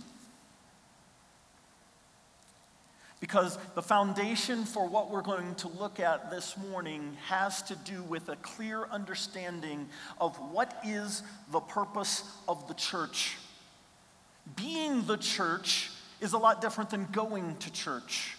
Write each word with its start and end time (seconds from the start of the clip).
Because 3.20 3.58
the 3.74 3.82
foundation 3.82 4.64
for 4.64 4.88
what 4.88 5.10
we're 5.10 5.24
going 5.24 5.56
to 5.56 5.68
look 5.70 6.00
at 6.00 6.30
this 6.30 6.56
morning 6.72 7.18
has 7.26 7.64
to 7.64 7.76
do 7.76 8.04
with 8.04 8.30
a 8.30 8.36
clear 8.38 8.86
understanding 8.92 9.90
of 10.22 10.38
what 10.52 10.80
is 10.86 11.24
the 11.52 11.60
purpose 11.60 12.24
of 12.48 12.68
the 12.68 12.76
church. 12.76 13.38
Being 14.56 15.04
the 15.06 15.18
church 15.18 15.90
is 16.22 16.34
a 16.34 16.38
lot 16.38 16.62
different 16.62 16.92
than 16.92 17.08
going 17.12 17.56
to 17.58 17.72
church. 17.72 18.38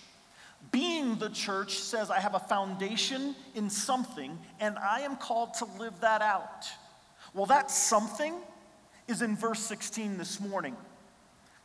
Being 0.70 1.16
the 1.16 1.30
church 1.30 1.78
says, 1.78 2.10
I 2.10 2.20
have 2.20 2.34
a 2.34 2.40
foundation 2.40 3.34
in 3.54 3.70
something, 3.70 4.38
and 4.60 4.78
I 4.78 5.00
am 5.00 5.16
called 5.16 5.54
to 5.54 5.64
live 5.78 6.00
that 6.00 6.22
out. 6.22 6.66
Well, 7.34 7.46
that 7.46 7.70
something 7.70 8.34
is 9.06 9.22
in 9.22 9.36
verse 9.36 9.60
16 9.60 10.18
this 10.18 10.40
morning. 10.40 10.76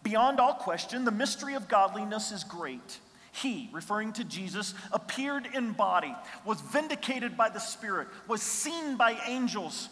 Beyond 0.03 0.39
all 0.39 0.53
question, 0.53 1.06
the 1.06 1.11
mystery 1.11 1.56
of 1.56 1.67
godliness 1.67 2.31
is 2.31 2.44
great. 2.44 3.00
He, 3.33 3.67
referring 3.71 4.13
to 4.13 4.23
Jesus, 4.23 4.75
appeared 4.91 5.47
in 5.53 5.71
body, 5.71 6.15
was 6.45 6.61
vindicated 6.61 7.35
by 7.35 7.49
the 7.49 7.59
Spirit, 7.59 8.07
was 8.27 8.43
seen 8.43 8.95
by 8.95 9.17
angels, 9.25 9.89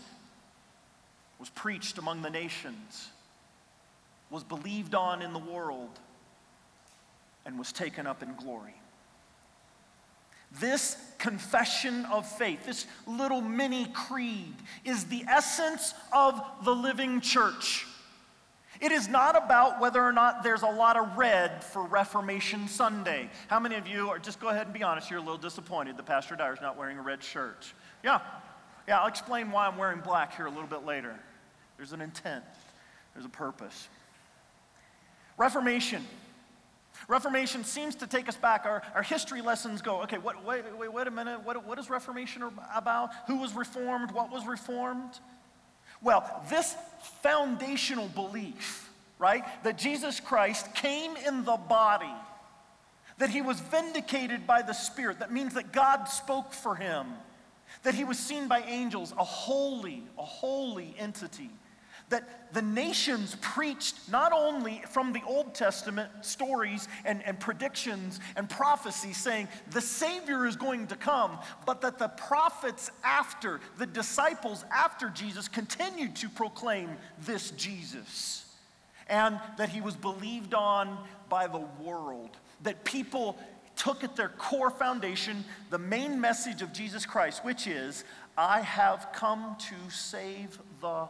was 1.40 1.50
preached 1.50 1.98
among 1.98 2.22
the 2.22 2.30
nations, 2.30 3.10
was 4.30 4.44
believed 4.44 4.94
on 4.94 5.24
in 5.24 5.34
the 5.34 5.40
world, 5.40 6.00
and 7.44 7.58
was 7.58 7.72
taken 7.72 8.06
up 8.06 8.22
in 8.22 8.36
glory. 8.36 8.76
This 10.60 10.96
confession 11.18 12.06
of 12.06 12.28
faith, 12.28 12.68
this 12.68 12.86
little 13.08 13.42
mini 13.42 13.88
creed, 13.88 14.54
is 14.86 15.06
the 15.06 15.26
essence 15.28 15.96
of 16.14 16.40
the 16.64 16.76
living 16.76 17.22
church. 17.22 17.88
It 18.82 18.92
is 18.92 19.08
not 19.08 19.36
about 19.36 19.80
whether 19.80 20.02
or 20.02 20.12
not 20.12 20.42
there's 20.42 20.64
a 20.64 20.68
lot 20.68 20.98
of 20.98 21.16
red 21.16 21.64
for 21.64 21.84
Reformation 21.84 22.68
Sunday. 22.68 23.30
How 23.48 23.60
many 23.60 23.76
of 23.76 23.88
you 23.88 24.10
are, 24.10 24.18
just 24.18 24.40
go 24.40 24.48
ahead 24.50 24.66
and 24.66 24.74
be 24.74 24.82
honest, 24.82 25.12
you're 25.12 25.20
a 25.20 25.24
little 25.24 25.38
disappointed 25.38 25.98
that 25.98 26.08
Pastor 26.08 26.36
Dyer's 26.36 26.62
not 26.62 26.78
wearing 26.78 26.98
a 26.98 27.02
red 27.04 27.24
shirt? 27.24 27.72
Yeah. 28.04 28.22
Yeah, 28.88 29.00
I'll 29.00 29.08
explain 29.08 29.52
why 29.52 29.68
I'm 29.68 29.78
wearing 29.78 30.00
black 30.00 30.36
here 30.36 30.48
a 30.48 30.50
little 30.50 30.66
bit 30.68 30.84
later. 30.84 31.14
There's 31.78 31.94
an 31.94 32.02
intent, 32.02 32.44
there's 33.14 33.26
a 33.26 33.30
purpose. 33.30 33.88
Reformation. 35.38 36.04
Reformation 37.08 37.64
seems 37.64 37.96
to 37.96 38.08
take 38.08 38.28
us 38.28 38.36
back. 38.36 38.66
Our, 38.66 38.82
our 38.96 39.04
history 39.04 39.42
lessons 39.42 39.82
go, 39.82 40.02
okay, 40.04 40.18
what, 40.18 40.44
wait, 40.44 40.64
wait, 40.78 40.92
wait 40.92 41.08
a 41.08 41.12
minute. 41.12 41.44
What, 41.44 41.66
what 41.66 41.78
is 41.78 41.90
Reformation 41.90 42.44
about? 42.76 43.12
Who 43.28 43.38
was 43.38 43.54
reformed? 43.54 44.12
What 44.12 44.32
was 44.32 44.46
reformed? 44.46 45.20
Well, 46.02 46.44
this 46.50 46.76
foundational 47.22 48.08
belief, 48.08 48.90
right, 49.20 49.44
that 49.64 49.78
Jesus 49.78 50.20
Christ 50.20 50.74
came 50.74 51.16
in 51.16 51.46
the 51.46 51.58
body, 51.58 52.14
that 53.18 53.30
he 53.30 53.42
was 53.42 53.60
vindicated 53.60 54.48
by 54.48 54.62
the 54.64 54.74
Spirit, 54.74 55.20
that 55.20 55.32
means 55.32 55.54
that 55.54 55.72
God 55.72 56.06
spoke 56.06 56.54
for 56.54 56.76
him, 56.76 57.08
that 57.84 57.94
he 57.94 58.04
was 58.04 58.18
seen 58.18 58.48
by 58.48 58.62
angels, 58.62 59.14
a 59.18 59.24
holy, 59.24 60.04
a 60.18 60.24
holy 60.24 60.96
entity 60.98 61.50
that 62.12 62.54
the 62.54 62.62
nations 62.62 63.36
preached 63.42 63.96
not 64.10 64.32
only 64.32 64.84
from 64.90 65.12
the 65.14 65.22
Old 65.26 65.56
Testament 65.56 66.10
stories 66.22 66.88
and, 67.04 67.24
and 67.26 67.40
predictions 67.40 68.20
and 68.36 68.50
prophecies 68.50 69.18
saying 69.18 69.48
the 69.72 69.82
Savior 69.82 70.46
is 70.46 70.56
going 70.56 70.88
to 70.88 70.96
come, 70.96 71.40
but 71.66 71.82
that 71.82 71.98
the 71.98 72.10
prophets 72.10 72.92
after, 73.04 73.60
the 73.78 73.86
disciples 73.86 74.64
after 74.72 75.10
Jesus, 75.10 75.48
continued 75.48 76.16
to 76.18 76.30
proclaim 76.30 76.90
this 77.22 77.52
Jesus. 77.52 78.46
And 79.08 79.40
that 79.58 79.70
he 79.70 79.82
was 79.82 79.96
believed 79.96 80.54
on 80.54 80.98
by 81.28 81.48
the 81.48 81.66
world. 81.84 82.38
That 82.64 82.84
people 82.86 83.38
took 83.76 84.04
at 84.04 84.16
their 84.16 84.30
core 84.30 84.70
foundation 84.70 85.44
the 85.70 85.80
main 85.80 86.20
message 86.22 86.62
of 86.62 86.72
Jesus 86.72 87.06
Christ, 87.06 87.44
which 87.44 87.68
is, 87.68 88.04
I 88.38 88.62
have 88.62 89.08
come 89.14 89.56
to 89.60 89.92
save 89.92 90.60
the 90.82 91.08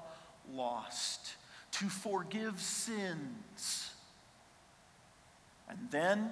lost, 0.53 1.35
to 1.72 1.85
forgive 1.85 2.59
sins. 2.59 3.91
And 5.69 5.79
then, 5.90 6.29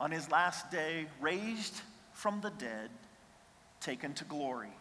on 0.00 0.10
his 0.10 0.30
last 0.30 0.70
day, 0.70 1.06
raised 1.20 1.80
from 2.12 2.40
the 2.40 2.50
dead, 2.50 2.90
taken 3.80 4.12
to 4.14 4.24
glory, 4.24 4.72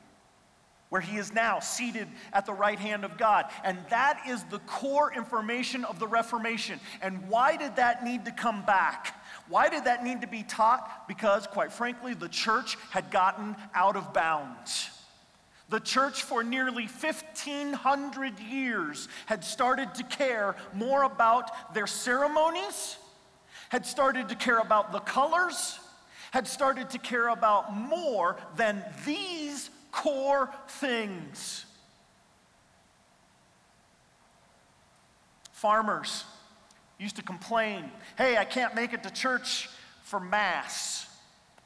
where 0.90 1.02
he 1.02 1.18
is 1.18 1.32
now 1.32 1.60
seated 1.60 2.08
at 2.34 2.46
the 2.46 2.54
right 2.54 2.80
hand 2.80 3.06
of 3.06 3.18
God. 3.18 3.46
And 3.64 3.78
that 3.90 4.24
is 4.28 4.44
the 4.46 4.60
core 4.60 5.14
information 5.14 5.86
of 5.86 6.00
the 6.00 6.08
Reformation. 6.08 6.80
And 7.02 7.30
why 7.30 7.56
did 7.56 7.76
that 7.76 8.04
need 8.04 8.26
to 8.26 8.32
come 8.32 8.66
back? 8.66 9.16
Why 9.48 9.70
did 9.70 9.86
that 9.86 10.04
need 10.04 10.22
to 10.22 10.28
be 10.28 10.44
taught? 10.44 11.08
Because, 11.08 11.46
quite 11.46 11.72
frankly, 11.72 12.16
the 12.16 12.30
church 12.30 12.78
had 12.90 13.12
gotten 13.12 13.56
out 13.76 13.96
of 13.96 14.14
bounds. 14.14 14.90
The 15.70 15.80
church, 15.80 16.24
for 16.24 16.44
nearly 16.44 16.86
1,500 16.86 18.40
years, 18.40 19.08
had 19.28 19.44
started 19.44 19.94
to 19.96 20.04
care 20.04 20.56
more 20.74 21.04
about 21.04 21.74
their 21.76 21.86
ceremonies, 21.86 22.98
had 23.70 23.86
started 23.86 24.30
to 24.30 24.36
care 24.36 24.58
about 24.58 24.92
the 24.92 25.00
colors, 25.00 25.80
had 26.32 26.48
started 26.48 26.90
to 26.92 26.98
care 26.98 27.28
about 27.28 27.76
more 27.76 28.38
than 28.56 28.84
these 29.06 29.70
core 29.92 30.52
things. 30.68 31.66
Farmers 35.52 36.24
used 36.98 37.18
to 37.18 37.24
complain 37.24 37.92
hey, 38.18 38.38
I 38.38 38.46
can't 38.46 38.76
make 38.76 38.94
it 38.94 39.04
to 39.04 39.12
church 39.12 39.70
for 40.04 40.20
Mass, 40.20 41.08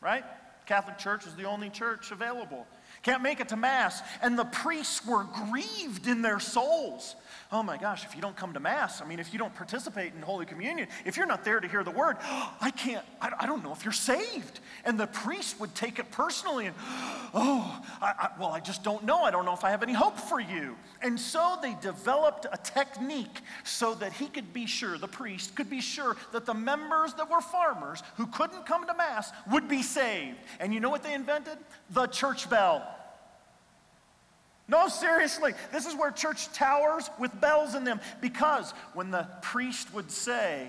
right? 0.02 0.26
Catholic 0.66 0.98
Church 0.98 1.26
was 1.26 1.36
the 1.36 1.44
only 1.46 1.70
church 1.70 2.12
available 2.12 2.68
can't 3.04 3.22
make 3.22 3.40
it 3.40 3.50
to 3.50 3.58
Mass. 3.58 4.02
And 4.22 4.40
the 4.40 4.46
priests 4.46 5.06
were 5.06 5.26
grieved 5.26 6.08
in 6.08 6.22
their 6.22 6.40
souls. 6.40 7.16
Oh 7.54 7.62
my 7.62 7.78
gosh, 7.78 8.04
if 8.04 8.16
you 8.16 8.22
don't 8.22 8.36
come 8.36 8.54
to 8.54 8.60
Mass, 8.60 9.00
I 9.00 9.06
mean, 9.06 9.20
if 9.20 9.32
you 9.32 9.38
don't 9.38 9.54
participate 9.54 10.12
in 10.16 10.24
Holy 10.24 10.44
Communion, 10.44 10.88
if 11.06 11.18
you're 11.18 11.28
not 11.28 11.46
there 11.46 11.60
to 11.60 11.68
hear 11.68 11.84
the 11.84 11.92
word, 11.92 12.18
I 12.24 12.72
can't, 12.76 13.06
I, 13.22 13.32
I 13.42 13.46
don't 13.46 13.64
know 13.64 13.72
if 13.72 13.86
you're 13.86 13.92
saved. 13.92 14.60
And 14.86 15.00
the 15.00 15.06
priest 15.06 15.60
would 15.60 15.76
take 15.76 16.00
it 16.00 16.10
personally 16.10 16.66
and, 16.66 16.76
oh, 17.36 17.80
I, 18.02 18.14
I, 18.20 18.30
well, 18.40 18.50
I 18.50 18.60
just 18.60 18.84
don't 18.84 19.04
know. 19.04 19.22
I 19.22 19.30
don't 19.30 19.46
know 19.46 19.54
if 19.54 19.64
I 19.64 19.70
have 19.70 19.84
any 19.84 19.94
hope 19.94 20.18
for 20.18 20.40
you. 20.40 20.76
And 21.04 21.20
so 21.20 21.60
they 21.62 21.78
developed 21.80 22.48
a 22.52 22.58
technique 22.58 23.42
so 23.64 23.94
that 23.96 24.14
he 24.14 24.30
could 24.30 24.52
be 24.52 24.66
sure, 24.66 24.98
the 24.98 25.08
priest 25.08 25.56
could 25.56 25.70
be 25.70 25.80
sure 25.80 26.18
that 26.32 26.48
the 26.48 26.56
members 26.56 27.14
that 27.14 27.30
were 27.30 27.40
farmers 27.40 28.02
who 28.18 28.26
couldn't 28.26 28.66
come 28.66 28.88
to 28.88 28.96
Mass 28.96 29.32
would 29.52 29.68
be 29.68 29.84
saved. 29.84 30.40
And 30.60 30.74
you 30.74 30.80
know 30.80 30.90
what 30.90 31.04
they 31.04 31.14
invented? 31.14 31.60
The 31.92 32.08
church 32.08 32.50
bell. 32.50 32.84
No, 34.68 34.88
seriously, 34.88 35.54
this 35.72 35.86
is 35.86 35.96
where 35.96 36.12
church 36.12 36.52
towers 36.54 37.10
with 37.20 37.40
bells 37.42 37.76
in 37.76 37.84
them 37.84 38.00
because 38.22 38.74
when 38.94 39.12
the 39.12 39.28
priest 39.42 39.94
would 39.94 40.10
say, 40.10 40.68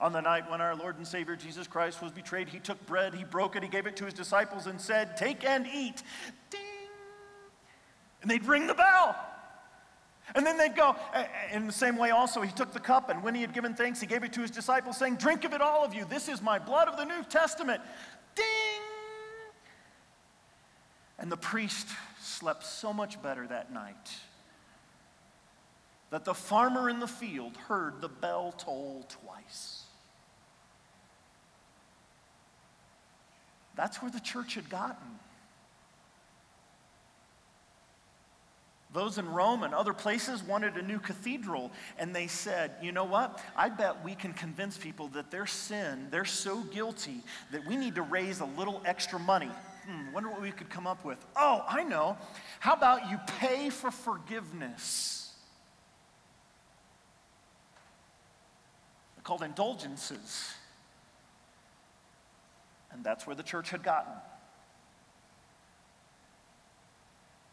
On 0.00 0.12
the 0.12 0.20
night 0.20 0.50
when 0.50 0.60
our 0.60 0.74
Lord 0.74 0.96
and 0.96 1.06
Savior 1.06 1.36
Jesus 1.36 1.66
Christ 1.66 2.00
was 2.00 2.10
betrayed, 2.12 2.48
he 2.48 2.58
took 2.58 2.84
bread, 2.86 3.14
he 3.14 3.24
broke 3.24 3.56
it, 3.56 3.62
he 3.62 3.68
gave 3.68 3.86
it 3.86 3.96
to 3.96 4.04
his 4.04 4.14
disciples, 4.14 4.66
and 4.66 4.80
said, 4.80 5.16
Take 5.16 5.44
and 5.44 5.66
eat. 5.66 6.02
Ding! 6.50 6.60
And 8.22 8.30
they'd 8.30 8.44
ring 8.44 8.66
the 8.66 8.74
bell. 8.74 9.16
And 10.34 10.46
then 10.46 10.58
they'd 10.58 10.76
go, 10.76 10.94
in 11.52 11.66
the 11.66 11.72
same 11.72 11.96
way 11.96 12.10
also, 12.10 12.42
he 12.42 12.52
took 12.52 12.72
the 12.72 12.80
cup, 12.80 13.08
and 13.08 13.22
when 13.22 13.34
he 13.34 13.40
had 13.40 13.54
given 13.54 13.74
thanks, 13.74 14.00
he 14.00 14.06
gave 14.06 14.24
it 14.24 14.32
to 14.34 14.40
his 14.42 14.50
disciples, 14.50 14.98
saying, 14.98 15.16
Drink 15.16 15.44
of 15.44 15.54
it, 15.54 15.62
all 15.62 15.84
of 15.84 15.94
you. 15.94 16.04
This 16.04 16.28
is 16.28 16.42
my 16.42 16.58
blood 16.58 16.86
of 16.88 16.96
the 16.96 17.04
New 17.04 17.22
Testament. 17.24 17.80
Ding! 18.34 18.44
And 21.18 21.32
the 21.32 21.36
priest 21.36 21.88
slept 22.38 22.64
so 22.64 22.92
much 22.92 23.20
better 23.22 23.46
that 23.46 23.72
night 23.72 24.10
that 26.10 26.24
the 26.24 26.34
farmer 26.34 26.88
in 26.88 27.00
the 27.00 27.08
field 27.08 27.56
heard 27.68 28.00
the 28.00 28.08
bell 28.08 28.54
toll 28.56 29.04
twice. 29.08 29.82
That's 33.74 34.00
where 34.00 34.10
the 34.10 34.20
church 34.20 34.54
had 34.54 34.70
gotten. 34.70 35.18
Those 38.94 39.18
in 39.18 39.28
Rome 39.28 39.64
and 39.64 39.74
other 39.74 39.92
places 39.92 40.42
wanted 40.42 40.76
a 40.76 40.82
new 40.82 40.98
cathedral, 40.98 41.70
and 41.98 42.16
they 42.16 42.26
said, 42.26 42.72
You 42.80 42.90
know 42.90 43.04
what? 43.04 43.38
I 43.54 43.68
bet 43.68 44.02
we 44.02 44.14
can 44.14 44.32
convince 44.32 44.78
people 44.78 45.08
that 45.08 45.30
their 45.30 45.46
sin, 45.46 46.08
they're 46.10 46.24
so 46.24 46.62
guilty 46.62 47.20
that 47.52 47.66
we 47.66 47.76
need 47.76 47.96
to 47.96 48.02
raise 48.02 48.40
a 48.40 48.46
little 48.46 48.80
extra 48.86 49.18
money. 49.18 49.50
Hmm, 49.88 50.12
wonder 50.12 50.28
what 50.28 50.42
we 50.42 50.50
could 50.50 50.68
come 50.68 50.86
up 50.86 51.02
with. 51.02 51.24
Oh, 51.34 51.64
I 51.66 51.82
know. 51.82 52.18
How 52.60 52.74
about 52.74 53.08
you 53.08 53.18
pay 53.38 53.70
for 53.70 53.90
forgiveness? 53.90 55.32
They're 59.16 59.22
called 59.22 59.42
indulgences. 59.42 60.52
And 62.92 63.02
that's 63.02 63.26
where 63.26 63.34
the 63.34 63.42
church 63.42 63.70
had 63.70 63.82
gotten. 63.82 64.12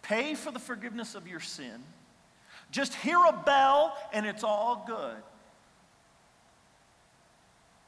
Pay 0.02 0.36
for 0.36 0.52
the 0.52 0.60
forgiveness 0.60 1.16
of 1.16 1.30
your 1.30 1.40
sin. 1.40 1.84
Just 2.70 2.96
hear 2.96 3.18
a 3.18 3.44
bell 3.46 3.98
and 4.12 4.26
it's 4.26 4.44
all 4.44 4.84
good. 4.86 5.24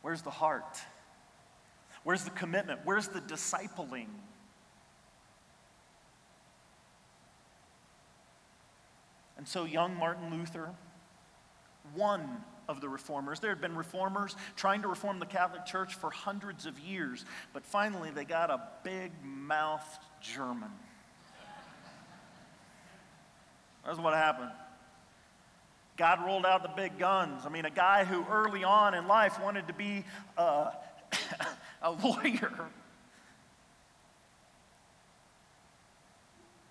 Where's 0.01 0.21
the 0.21 0.31
heart? 0.31 0.79
Where's 2.05 2.23
the 2.23 2.29
commitment? 2.29 2.79
Where's 2.85 3.09
the 3.09 3.19
discipling? 3.19 4.07
And 9.37 9.47
so, 9.47 9.65
young 9.65 9.95
Martin 9.95 10.31
Luther, 10.31 10.69
one 11.93 12.43
of 12.67 12.81
the 12.81 12.89
reformers, 12.89 13.39
there 13.39 13.51
had 13.51 13.61
been 13.61 13.75
reformers 13.75 14.35
trying 14.55 14.81
to 14.81 14.87
reform 14.87 15.19
the 15.19 15.25
Catholic 15.25 15.65
Church 15.65 15.95
for 15.95 16.09
hundreds 16.09 16.65
of 16.65 16.79
years, 16.79 17.23
but 17.53 17.65
finally 17.65 18.09
they 18.09 18.25
got 18.25 18.49
a 18.49 18.61
big 18.83 19.11
mouthed 19.23 20.01
German 20.21 20.71
that's 23.87 23.99
what 23.99 24.13
happened. 24.13 24.51
God 25.95 26.23
rolled 26.25 26.45
out 26.45 26.61
the 26.61 26.69
big 26.75 26.99
guns. 26.99 27.43
I 27.45 27.49
mean, 27.49 27.65
a 27.65 27.71
guy 27.71 28.03
who 28.03 28.25
early 28.29 28.65
on 28.65 28.93
in 28.93 29.07
life 29.07 29.41
wanted 29.41 29.65
to 29.67 29.73
be 29.73 30.03
uh, 30.37 30.71
a 31.81 31.91
lawyer. 31.91 32.51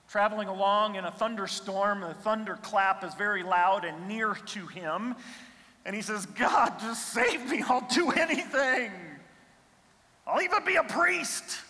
Traveling 0.09 0.49
along 0.49 0.95
in 0.95 1.05
a 1.05 1.11
thunderstorm, 1.11 2.01
the 2.01 2.15
thunderclap 2.15 3.03
is 3.03 3.15
very 3.15 3.43
loud 3.43 3.85
and 3.85 4.09
near 4.09 4.35
to 4.35 4.67
him. 4.67 5.17
And 5.85 5.95
he 5.95 6.03
says, 6.03 6.27
God, 6.27 6.79
just 6.81 7.13
save 7.13 7.51
me. 7.51 7.63
I'll 7.69 7.87
do 7.93 8.11
anything. 8.11 8.93
I'll 10.27 10.43
even 10.43 10.65
be 10.65 10.77
a 10.77 10.85
priest. 10.85 11.61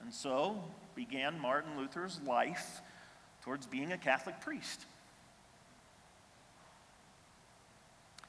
And 0.00 0.12
so 0.12 0.62
began 0.94 1.38
Martin 1.38 1.76
Luther's 1.76 2.20
life 2.26 2.80
towards 3.42 3.66
being 3.66 3.92
a 3.92 3.98
Catholic 3.98 4.40
priest. 4.40 4.84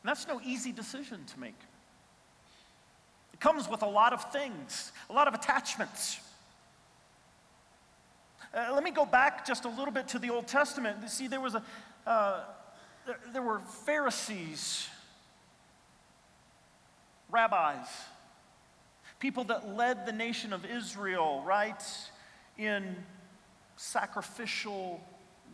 And 0.02 0.10
that's 0.10 0.28
no 0.28 0.40
easy 0.46 0.72
decision 0.72 1.26
to 1.34 1.40
make. 1.40 1.60
It 3.34 3.40
comes 3.40 3.68
with 3.68 3.82
a 3.82 3.88
lot 3.88 4.14
of 4.14 4.32
things, 4.32 4.92
a 5.10 5.14
lot 5.14 5.28
of 5.28 5.34
attachments. 5.34 6.20
Uh, 8.54 8.72
let 8.74 8.84
me 8.84 8.92
go 8.92 9.06
back 9.06 9.46
just 9.46 9.66
a 9.66 9.70
little 9.70 9.94
bit 9.94 10.08
to 10.08 10.20
the 10.20 10.30
Old 10.30 10.48
Testament. 10.48 11.08
See, 11.10 11.28
there 11.28 11.42
was 11.42 11.56
a, 11.56 11.64
uh, 12.08 12.42
there, 13.06 13.20
there 13.32 13.42
were 13.42 13.60
Pharisees, 13.60 14.88
rabbis, 17.30 17.88
people 19.20 19.44
that 19.46 19.76
led 19.76 20.06
the 20.06 20.12
nation 20.12 20.52
of 20.52 20.66
Israel, 20.66 21.44
right, 21.46 21.84
in 22.58 22.96
sacrificial 23.76 25.00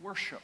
worship. 0.02 0.42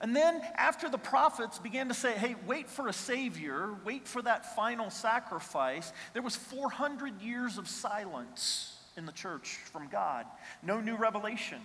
And 0.00 0.16
then, 0.16 0.40
after 0.54 0.88
the 0.88 0.98
prophets 0.98 1.58
began 1.58 1.88
to 1.88 1.94
say, 1.94 2.12
hey, 2.12 2.34
wait 2.46 2.70
for 2.70 2.88
a 2.88 2.92
Savior, 2.92 3.74
wait 3.84 4.08
for 4.08 4.22
that 4.22 4.56
final 4.56 4.88
sacrifice, 4.88 5.92
there 6.14 6.22
was 6.22 6.34
400 6.34 7.20
years 7.20 7.58
of 7.58 7.68
silence 7.68 8.78
in 8.96 9.04
the 9.04 9.12
church 9.12 9.58
from 9.70 9.88
God. 9.88 10.24
No 10.62 10.80
new 10.80 10.96
revelation. 10.96 11.60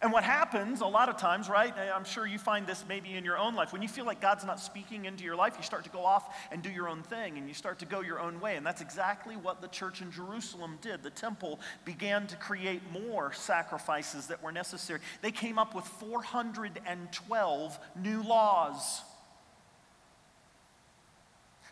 And 0.00 0.12
what 0.12 0.22
happens 0.22 0.80
a 0.80 0.86
lot 0.86 1.08
of 1.08 1.16
times, 1.16 1.48
right? 1.48 1.74
I'm 1.76 2.04
sure 2.04 2.24
you 2.24 2.38
find 2.38 2.68
this 2.68 2.84
maybe 2.88 3.14
in 3.14 3.24
your 3.24 3.36
own 3.36 3.56
life. 3.56 3.72
When 3.72 3.82
you 3.82 3.88
feel 3.88 4.04
like 4.04 4.20
God's 4.20 4.44
not 4.44 4.60
speaking 4.60 5.06
into 5.06 5.24
your 5.24 5.34
life, 5.34 5.54
you 5.56 5.64
start 5.64 5.82
to 5.84 5.90
go 5.90 6.04
off 6.04 6.36
and 6.52 6.62
do 6.62 6.70
your 6.70 6.88
own 6.88 7.02
thing 7.02 7.36
and 7.36 7.48
you 7.48 7.54
start 7.54 7.80
to 7.80 7.84
go 7.84 8.00
your 8.00 8.20
own 8.20 8.38
way. 8.38 8.54
And 8.54 8.64
that's 8.64 8.80
exactly 8.80 9.34
what 9.34 9.60
the 9.60 9.66
church 9.66 10.00
in 10.00 10.12
Jerusalem 10.12 10.78
did. 10.82 11.02
The 11.02 11.10
temple 11.10 11.58
began 11.84 12.28
to 12.28 12.36
create 12.36 12.80
more 12.92 13.32
sacrifices 13.32 14.28
that 14.28 14.40
were 14.40 14.52
necessary. 14.52 15.00
They 15.20 15.32
came 15.32 15.58
up 15.58 15.74
with 15.74 15.84
412 15.84 17.78
new 18.00 18.22
laws. 18.22 19.00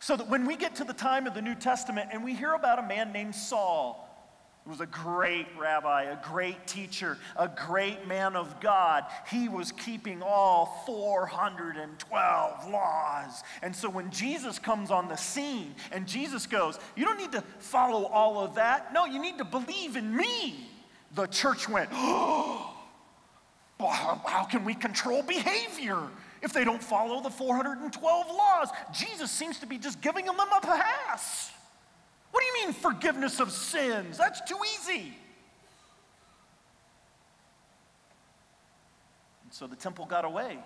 So 0.00 0.16
that 0.16 0.28
when 0.28 0.46
we 0.46 0.56
get 0.56 0.74
to 0.76 0.84
the 0.84 0.92
time 0.92 1.28
of 1.28 1.34
the 1.34 1.42
New 1.42 1.54
Testament 1.54 2.10
and 2.12 2.24
we 2.24 2.34
hear 2.34 2.54
about 2.54 2.80
a 2.80 2.82
man 2.82 3.12
named 3.12 3.36
Saul, 3.36 4.02
was 4.66 4.80
a 4.80 4.86
great 4.86 5.46
rabbi, 5.56 6.04
a 6.04 6.18
great 6.24 6.66
teacher, 6.66 7.18
a 7.36 7.48
great 7.48 8.06
man 8.08 8.34
of 8.34 8.60
God. 8.60 9.04
He 9.30 9.48
was 9.48 9.70
keeping 9.70 10.22
all 10.22 10.82
412 10.86 12.68
laws. 12.70 13.42
And 13.62 13.74
so 13.74 13.88
when 13.88 14.10
Jesus 14.10 14.58
comes 14.58 14.90
on 14.90 15.08
the 15.08 15.16
scene 15.16 15.74
and 15.92 16.06
Jesus 16.06 16.46
goes, 16.46 16.78
You 16.96 17.04
don't 17.04 17.18
need 17.18 17.32
to 17.32 17.44
follow 17.58 18.06
all 18.06 18.40
of 18.40 18.56
that. 18.56 18.92
No, 18.92 19.04
you 19.04 19.20
need 19.20 19.38
to 19.38 19.44
believe 19.44 19.96
in 19.96 20.16
me. 20.16 20.68
The 21.14 21.26
church 21.26 21.68
went, 21.68 21.90
Oh, 21.92 22.72
how 23.78 24.44
can 24.50 24.64
we 24.64 24.74
control 24.74 25.22
behavior? 25.22 25.98
If 26.42 26.52
they 26.52 26.64
don't 26.64 26.82
follow 26.82 27.22
the 27.22 27.30
412 27.30 28.26
laws, 28.28 28.68
Jesus 28.92 29.30
seems 29.30 29.58
to 29.60 29.66
be 29.66 29.78
just 29.78 30.00
giving 30.00 30.26
them 30.26 30.36
a 30.38 30.60
pass. 30.60 31.52
What 32.36 32.42
do 32.42 32.60
you 32.60 32.66
mean 32.66 32.74
forgiveness 32.74 33.40
of 33.40 33.50
sins? 33.50 34.18
That's 34.18 34.42
too 34.42 34.58
easy. 34.74 35.14
And 39.42 39.50
so 39.50 39.66
the 39.66 39.74
temple 39.74 40.04
got 40.04 40.26
away. 40.26 40.58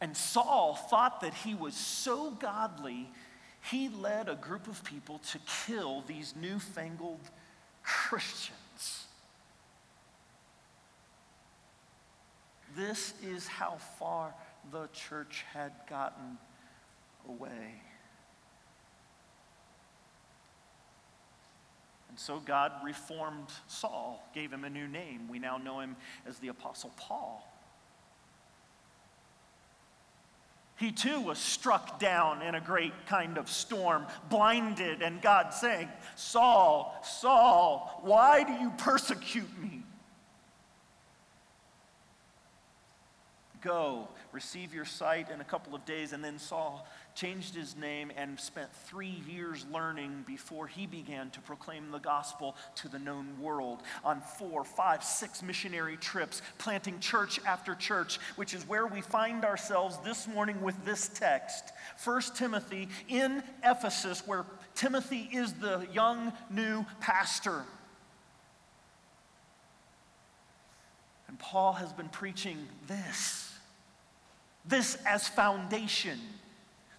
And 0.00 0.16
Saul 0.16 0.74
thought 0.74 1.20
that 1.20 1.34
he 1.34 1.54
was 1.54 1.74
so 1.74 2.30
godly, 2.30 3.10
he 3.70 3.90
led 3.90 4.30
a 4.30 4.36
group 4.36 4.66
of 4.66 4.82
people 4.84 5.18
to 5.32 5.38
kill 5.66 6.02
these 6.06 6.32
newfangled 6.34 7.20
Christians. 7.82 9.04
This 12.74 13.12
is 13.22 13.46
how 13.46 13.76
far 13.98 14.32
the 14.72 14.88
church 14.94 15.44
had 15.52 15.72
gotten 15.90 16.38
away. 17.28 17.82
So 22.18 22.40
God 22.40 22.72
reformed 22.84 23.48
Saul, 23.68 24.28
gave 24.34 24.52
him 24.52 24.64
a 24.64 24.70
new 24.70 24.88
name. 24.88 25.28
We 25.28 25.38
now 25.38 25.56
know 25.56 25.78
him 25.78 25.96
as 26.26 26.38
the 26.38 26.48
Apostle 26.48 26.92
Paul. 26.96 27.46
He 30.76 30.90
too 30.92 31.20
was 31.20 31.38
struck 31.38 31.98
down 31.98 32.42
in 32.42 32.54
a 32.54 32.60
great 32.60 32.92
kind 33.06 33.38
of 33.38 33.48
storm, 33.48 34.06
blinded, 34.30 35.00
and 35.02 35.22
God 35.22 35.54
saying, 35.54 35.88
Saul, 36.16 37.00
Saul, 37.04 38.00
why 38.02 38.44
do 38.44 38.52
you 38.52 38.72
persecute 38.78 39.58
me? 39.60 39.82
Go, 43.60 44.08
receive 44.32 44.72
your 44.72 44.84
sight 44.84 45.30
in 45.30 45.40
a 45.40 45.44
couple 45.44 45.74
of 45.74 45.84
days. 45.84 46.12
And 46.12 46.22
then 46.22 46.38
Saul 46.38 46.86
changed 47.18 47.52
his 47.52 47.76
name 47.76 48.12
and 48.16 48.38
spent 48.38 48.72
three 48.86 49.20
years 49.28 49.66
learning 49.72 50.24
before 50.24 50.68
he 50.68 50.86
began 50.86 51.30
to 51.30 51.40
proclaim 51.40 51.90
the 51.90 51.98
gospel 51.98 52.54
to 52.76 52.88
the 52.88 52.98
known 52.98 53.26
world 53.40 53.82
on 54.04 54.20
four, 54.20 54.62
five, 54.62 55.02
six 55.02 55.42
missionary 55.42 55.96
trips, 55.96 56.42
planting 56.58 57.00
church 57.00 57.40
after 57.44 57.74
church, 57.74 58.20
which 58.36 58.54
is 58.54 58.62
where 58.68 58.86
we 58.86 59.00
find 59.00 59.44
ourselves 59.44 59.98
this 60.04 60.28
morning 60.28 60.62
with 60.62 60.76
this 60.84 61.08
text. 61.08 61.72
1 62.04 62.22
Timothy 62.36 62.88
in 63.08 63.42
Ephesus, 63.64 64.24
where 64.24 64.44
Timothy 64.76 65.28
is 65.32 65.54
the 65.54 65.88
young 65.92 66.32
new 66.50 66.86
pastor. 67.00 67.64
And 71.26 71.36
Paul 71.36 71.72
has 71.72 71.92
been 71.92 72.10
preaching 72.10 72.68
this 72.86 73.44
this 74.64 74.98
as 75.06 75.26
foundation. 75.26 76.20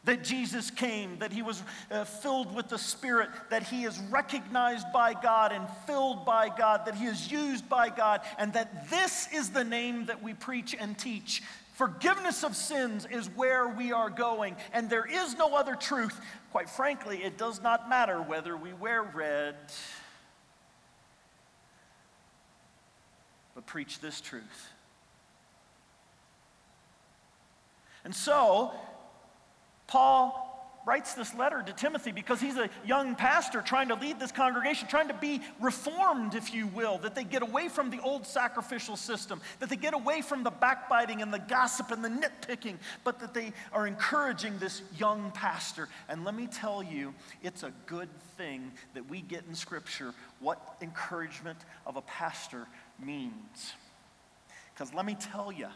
That 0.05 0.23
Jesus 0.23 0.71
came, 0.71 1.19
that 1.19 1.33
he 1.33 1.41
was 1.41 1.61
uh, 1.91 2.05
filled 2.05 2.55
with 2.55 2.69
the 2.69 2.77
Spirit, 2.77 3.29
that 3.49 3.63
he 3.63 3.83
is 3.83 3.99
recognized 4.09 4.91
by 4.93 5.13
God 5.13 5.51
and 5.51 5.67
filled 5.85 6.25
by 6.25 6.49
God, 6.49 6.85
that 6.85 6.95
he 6.95 7.05
is 7.05 7.29
used 7.29 7.67
by 7.67 7.89
God, 7.89 8.21
and 8.37 8.53
that 8.53 8.89
this 8.89 9.27
is 9.33 9.49
the 9.49 9.63
name 9.63 10.05
that 10.05 10.23
we 10.23 10.33
preach 10.33 10.73
and 10.79 10.97
teach. 10.97 11.43
Forgiveness 11.73 12.43
of 12.43 12.55
sins 12.55 13.07
is 13.11 13.27
where 13.35 13.67
we 13.67 13.91
are 13.91 14.09
going, 14.09 14.55
and 14.73 14.89
there 14.89 15.05
is 15.05 15.37
no 15.37 15.55
other 15.55 15.75
truth. 15.75 16.19
Quite 16.51 16.69
frankly, 16.69 17.23
it 17.23 17.37
does 17.37 17.61
not 17.61 17.89
matter 17.89 18.21
whether 18.21 18.55
we 18.55 18.71
wear 18.73 19.03
red, 19.03 19.55
but 23.53 23.65
preach 23.65 23.99
this 23.99 24.21
truth 24.21 24.69
And 28.03 28.15
so, 28.15 28.71
Paul 29.89 30.45
writes 30.85 31.15
this 31.15 31.33
letter 31.33 31.63
to 31.63 31.73
Timothy 31.73 32.11
because 32.11 32.39
he's 32.39 32.57
a 32.57 32.69
young 32.85 33.15
pastor 33.15 33.61
trying 33.61 33.87
to 33.87 33.95
lead 33.95 34.19
this 34.19 34.31
congregation, 34.31 34.87
trying 34.87 35.07
to 35.07 35.15
be 35.15 35.41
reformed, 35.59 36.35
if 36.35 36.53
you 36.53 36.67
will, 36.67 36.99
that 36.99 37.15
they 37.15 37.23
get 37.23 37.41
away 37.41 37.69
from 37.69 37.89
the 37.89 37.99
old 38.01 38.25
sacrificial 38.25 38.95
system, 38.95 39.41
that 39.59 39.69
they 39.69 39.75
get 39.75 39.95
away 39.95 40.21
from 40.21 40.43
the 40.43 40.51
backbiting 40.51 41.23
and 41.23 41.33
the 41.33 41.39
gossip 41.39 41.89
and 41.89 42.05
the 42.05 42.09
nitpicking, 42.09 42.75
but 43.03 43.19
that 43.19 43.33
they 43.33 43.51
are 43.73 43.87
encouraging 43.87 44.57
this 44.59 44.83
young 44.97 45.31
pastor. 45.31 45.89
And 46.07 46.23
let 46.23 46.35
me 46.35 46.47
tell 46.47 46.83
you, 46.83 47.15
it's 47.41 47.63
a 47.63 47.73
good 47.87 48.09
thing 48.37 48.71
that 48.93 49.09
we 49.09 49.21
get 49.21 49.43
in 49.49 49.55
Scripture 49.55 50.13
what 50.39 50.77
encouragement 50.81 51.57
of 51.87 51.97
a 51.97 52.01
pastor 52.01 52.67
means. 53.03 53.73
Because 54.73 54.93
let 54.93 55.05
me 55.05 55.15
tell 55.19 55.51
you, 55.51 55.67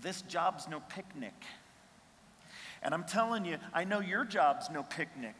this 0.00 0.22
job's 0.22 0.66
no 0.66 0.80
picnic. 0.80 1.34
And 2.86 2.94
I'm 2.94 3.02
telling 3.02 3.44
you, 3.44 3.58
I 3.74 3.82
know 3.82 3.98
your 3.98 4.24
job's 4.24 4.70
no 4.70 4.84
picnic. 4.84 5.34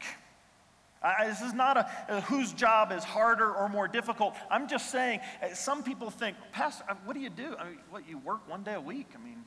I, 1.00 1.28
this 1.28 1.40
is 1.42 1.54
not 1.54 1.76
a, 1.76 1.88
a, 2.08 2.20
whose 2.22 2.52
job 2.52 2.90
is 2.90 3.04
harder 3.04 3.48
or 3.48 3.68
more 3.68 3.86
difficult. 3.86 4.34
I'm 4.50 4.66
just 4.66 4.90
saying, 4.90 5.20
uh, 5.40 5.54
some 5.54 5.84
people 5.84 6.10
think, 6.10 6.36
Pastor, 6.50 6.82
uh, 6.88 6.96
what 7.04 7.14
do 7.14 7.20
you 7.20 7.30
do? 7.30 7.54
I 7.56 7.68
mean, 7.68 7.78
what, 7.88 8.08
you 8.08 8.18
work 8.18 8.50
one 8.50 8.64
day 8.64 8.74
a 8.74 8.80
week? 8.80 9.06
I 9.14 9.24
mean, 9.24 9.44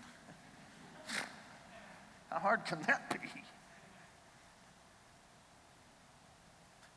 how 2.30 2.40
hard 2.40 2.64
can 2.64 2.80
that 2.84 3.10
be? 3.22 3.28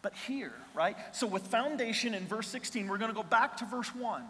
But 0.03 0.15
here, 0.29 0.55
right? 0.73 0.97
So 1.11 1.27
with 1.27 1.49
foundation 1.49 2.15
in 2.15 2.29
verse 2.29 2.47
16, 2.47 2.87
we're 2.87 2.99
going 2.99 3.11
to 3.11 3.17
go 3.17 3.25
back 3.25 3.57
to 3.57 3.65
verse 3.65 3.93
1. 3.93 4.23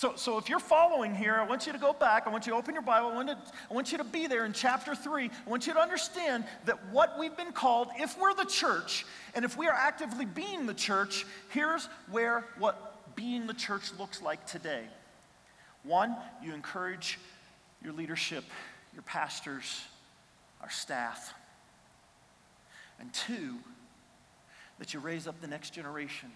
So, 0.00 0.14
so 0.16 0.38
if 0.38 0.48
you're 0.48 0.60
following 0.60 1.14
here, 1.14 1.34
I 1.34 1.46
want 1.46 1.66
you 1.66 1.74
to 1.74 1.78
go 1.78 1.92
back. 1.92 2.26
I 2.26 2.30
want 2.30 2.46
you 2.46 2.52
to 2.52 2.58
open 2.58 2.72
your 2.72 2.82
Bible. 2.82 3.08
I 3.08 3.14
want, 3.16 3.28
to, 3.28 3.36
I 3.70 3.74
want 3.74 3.92
you 3.92 3.98
to 3.98 4.04
be 4.04 4.26
there 4.26 4.46
in 4.46 4.54
chapter 4.54 4.94
3. 4.94 5.26
I 5.26 5.50
want 5.50 5.66
you 5.66 5.74
to 5.74 5.78
understand 5.78 6.44
that 6.64 6.78
what 6.90 7.18
we've 7.18 7.36
been 7.36 7.52
called, 7.52 7.88
if 7.98 8.18
we're 8.18 8.32
the 8.32 8.46
church, 8.46 9.04
and 9.34 9.44
if 9.44 9.58
we 9.58 9.66
are 9.66 9.74
actively 9.74 10.24
being 10.24 10.64
the 10.64 10.72
church, 10.72 11.26
here's 11.50 11.86
where 12.10 12.46
what 12.58 13.14
being 13.14 13.46
the 13.46 13.52
church 13.52 13.90
looks 13.98 14.22
like 14.22 14.46
today. 14.46 14.84
One, 15.82 16.16
you 16.42 16.54
encourage 16.54 17.18
your 17.84 17.92
leadership, 17.92 18.44
your 18.94 19.02
pastors, 19.02 19.82
our 20.62 20.70
staff. 20.70 21.34
And 22.98 23.12
two, 23.12 23.56
that 24.78 24.94
you 24.94 25.00
raise 25.00 25.26
up 25.26 25.38
the 25.42 25.46
next 25.46 25.74
generation. 25.74 26.30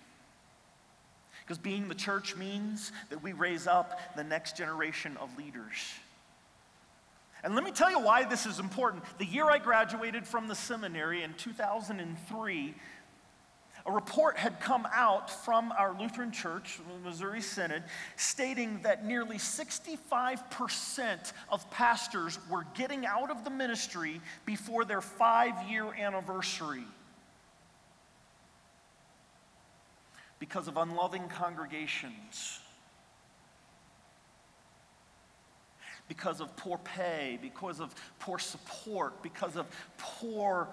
Because 1.44 1.58
being 1.58 1.88
the 1.88 1.94
church 1.94 2.36
means 2.36 2.92
that 3.10 3.22
we 3.22 3.32
raise 3.32 3.66
up 3.66 4.00
the 4.16 4.24
next 4.24 4.56
generation 4.56 5.16
of 5.18 5.36
leaders. 5.36 5.94
And 7.42 7.54
let 7.54 7.62
me 7.62 7.70
tell 7.72 7.90
you 7.90 8.00
why 8.00 8.24
this 8.24 8.46
is 8.46 8.58
important. 8.58 9.02
The 9.18 9.26
year 9.26 9.50
I 9.50 9.58
graduated 9.58 10.26
from 10.26 10.48
the 10.48 10.54
seminary 10.54 11.22
in 11.22 11.34
2003, 11.34 12.74
a 13.86 13.92
report 13.92 14.38
had 14.38 14.58
come 14.60 14.88
out 14.94 15.28
from 15.44 15.70
our 15.72 15.94
Lutheran 16.00 16.32
Church, 16.32 16.78
the 16.78 17.06
Missouri 17.06 17.42
Synod, 17.42 17.82
stating 18.16 18.80
that 18.82 19.04
nearly 19.04 19.36
65% 19.36 21.32
of 21.50 21.70
pastors 21.70 22.38
were 22.48 22.64
getting 22.74 23.04
out 23.04 23.30
of 23.30 23.44
the 23.44 23.50
ministry 23.50 24.22
before 24.46 24.86
their 24.86 25.02
five 25.02 25.68
year 25.68 25.92
anniversary. 25.92 26.84
Because 30.44 30.68
of 30.68 30.76
unloving 30.76 31.26
congregations, 31.28 32.60
because 36.06 36.42
of 36.42 36.54
poor 36.54 36.76
pay, 36.76 37.38
because 37.40 37.80
of 37.80 37.94
poor 38.18 38.38
support, 38.38 39.22
because 39.22 39.56
of 39.56 39.66
poor, 39.96 40.68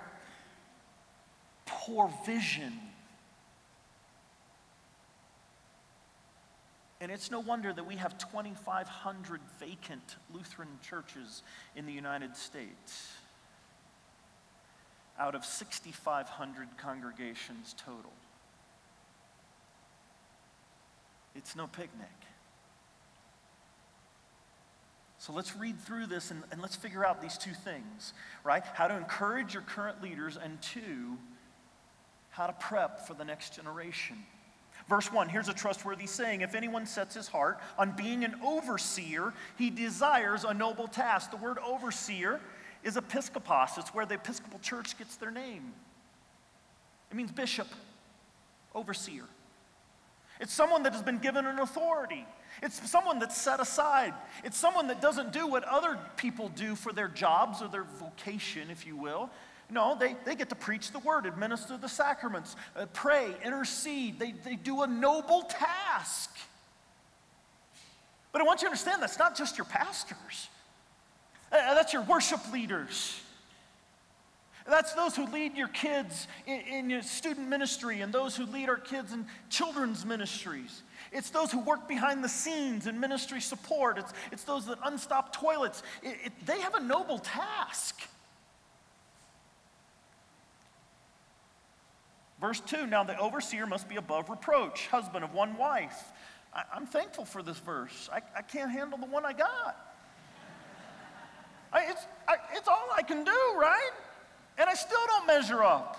poor 1.65 2.13
vision. 2.25 2.73
And 6.99 7.09
it's 7.09 7.31
no 7.31 7.39
wonder 7.39 7.71
that 7.71 7.87
we 7.87 7.95
have 7.95 8.17
2,500 8.17 9.39
vacant 9.57 10.17
Lutheran 10.33 10.67
churches 10.81 11.43
in 11.77 11.85
the 11.85 11.93
United 11.93 12.35
States 12.35 13.13
out 15.17 15.33
of 15.33 15.45
6,500 15.45 16.67
congregations 16.77 17.73
total. 17.77 18.11
It's 21.35 21.55
no 21.55 21.67
picnic. 21.67 22.09
So 25.17 25.33
let's 25.33 25.55
read 25.55 25.79
through 25.79 26.07
this 26.07 26.31
and, 26.31 26.41
and 26.51 26.61
let's 26.61 26.75
figure 26.75 27.05
out 27.05 27.21
these 27.21 27.37
two 27.37 27.53
things, 27.53 28.13
right? 28.43 28.63
How 28.73 28.87
to 28.87 28.97
encourage 28.97 29.53
your 29.53 29.61
current 29.61 30.01
leaders, 30.01 30.35
and 30.35 30.59
two, 30.63 31.17
how 32.31 32.47
to 32.47 32.53
prep 32.53 33.05
for 33.05 33.13
the 33.13 33.23
next 33.23 33.55
generation. 33.55 34.17
Verse 34.89 35.13
1 35.13 35.29
here's 35.29 35.47
a 35.47 35.53
trustworthy 35.53 36.07
saying 36.07 36.41
If 36.41 36.55
anyone 36.55 36.87
sets 36.87 37.13
his 37.13 37.27
heart 37.27 37.59
on 37.77 37.91
being 37.91 38.23
an 38.23 38.35
overseer, 38.43 39.31
he 39.57 39.69
desires 39.69 40.43
a 40.43 40.55
noble 40.55 40.87
task. 40.87 41.29
The 41.29 41.37
word 41.37 41.59
overseer 41.59 42.39
is 42.83 42.95
episkopos, 42.95 43.77
it's 43.77 43.93
where 43.93 44.07
the 44.07 44.15
Episcopal 44.15 44.59
Church 44.59 44.97
gets 44.97 45.17
their 45.17 45.29
name. 45.29 45.71
It 47.11 47.15
means 47.15 47.31
bishop, 47.31 47.67
overseer. 48.73 49.25
It's 50.41 50.51
someone 50.51 50.83
that 50.83 50.93
has 50.93 51.03
been 51.03 51.19
given 51.19 51.45
an 51.45 51.59
authority. 51.59 52.25
It's 52.63 52.89
someone 52.89 53.19
that's 53.19 53.39
set 53.39 53.59
aside. 53.59 54.13
It's 54.43 54.57
someone 54.57 54.87
that 54.87 54.99
doesn't 54.99 55.31
do 55.31 55.45
what 55.45 55.63
other 55.63 55.99
people 56.17 56.49
do 56.49 56.75
for 56.75 56.91
their 56.91 57.07
jobs 57.07 57.61
or 57.61 57.67
their 57.67 57.83
vocation, 57.83 58.71
if 58.71 58.85
you 58.85 58.97
will. 58.97 59.29
No, 59.69 59.95
they, 59.97 60.15
they 60.25 60.35
get 60.35 60.49
to 60.49 60.55
preach 60.55 60.91
the 60.91 60.99
word, 60.99 61.27
administer 61.27 61.77
the 61.77 61.87
sacraments, 61.87 62.55
uh, 62.75 62.87
pray, 62.87 63.27
intercede. 63.45 64.19
They, 64.19 64.33
they 64.43 64.55
do 64.55 64.81
a 64.81 64.87
noble 64.87 65.43
task. 65.43 66.35
But 68.31 68.41
I 68.41 68.45
want 68.45 68.61
you 68.61 68.67
to 68.67 68.71
understand 68.71 69.01
that's 69.01 69.19
not 69.19 69.37
just 69.37 69.57
your 69.57 69.65
pastors, 69.65 70.49
uh, 71.51 71.75
that's 71.75 71.93
your 71.93 72.01
worship 72.01 72.51
leaders. 72.51 73.21
That's 74.71 74.93
those 74.93 75.17
who 75.17 75.25
lead 75.27 75.57
your 75.57 75.67
kids 75.67 76.29
in, 76.47 76.61
in, 76.61 76.89
your 76.89 77.01
student 77.01 77.49
ministry 77.49 77.99
and 77.99 78.13
those 78.13 78.37
who 78.37 78.45
lead 78.45 78.69
our 78.69 78.77
kids 78.77 79.11
in 79.11 79.25
children's 79.49 80.05
ministries. 80.05 80.83
It's 81.11 81.29
those 81.29 81.51
who 81.51 81.59
work 81.59 81.89
behind 81.89 82.23
the 82.23 82.29
scenes 82.29 82.87
in 82.87 82.97
ministry 82.97 83.41
support. 83.41 83.97
It's, 83.97 84.13
it's 84.31 84.45
those 84.45 84.65
that 84.67 84.77
unstop 84.85 85.35
toilets. 85.35 85.83
It, 86.01 86.15
it, 86.23 86.45
they 86.45 86.61
have 86.61 86.73
a 86.73 86.79
noble 86.79 87.19
task. 87.19 88.01
Verse 92.39 92.61
2 92.61 92.87
Now 92.87 93.03
the 93.03 93.19
overseer 93.19 93.65
must 93.65 93.89
be 93.89 93.97
above 93.97 94.29
reproach, 94.29 94.87
husband 94.87 95.25
of 95.25 95.33
one 95.33 95.57
wife. 95.57 96.01
I, 96.53 96.63
am 96.77 96.85
thankful 96.85 97.25
for 97.25 97.43
this 97.43 97.59
verse. 97.59 98.09
I, 98.11 98.21
I 98.37 98.41
can't 98.41 98.71
handle 98.71 98.97
the 98.97 99.05
one 99.05 99.25
I 99.25 99.33
got. 99.33 99.97
I, 101.73 101.87
it's, 101.89 102.05
I, 102.25 102.35
it's 102.53 102.69
all 102.69 102.87
I 102.95 103.03
can 103.03 103.25
do, 103.25 103.55
right? 103.57 103.91
And 104.57 104.69
I 104.69 104.73
still 104.73 105.05
don't 105.07 105.27
measure 105.27 105.63
up. 105.63 105.97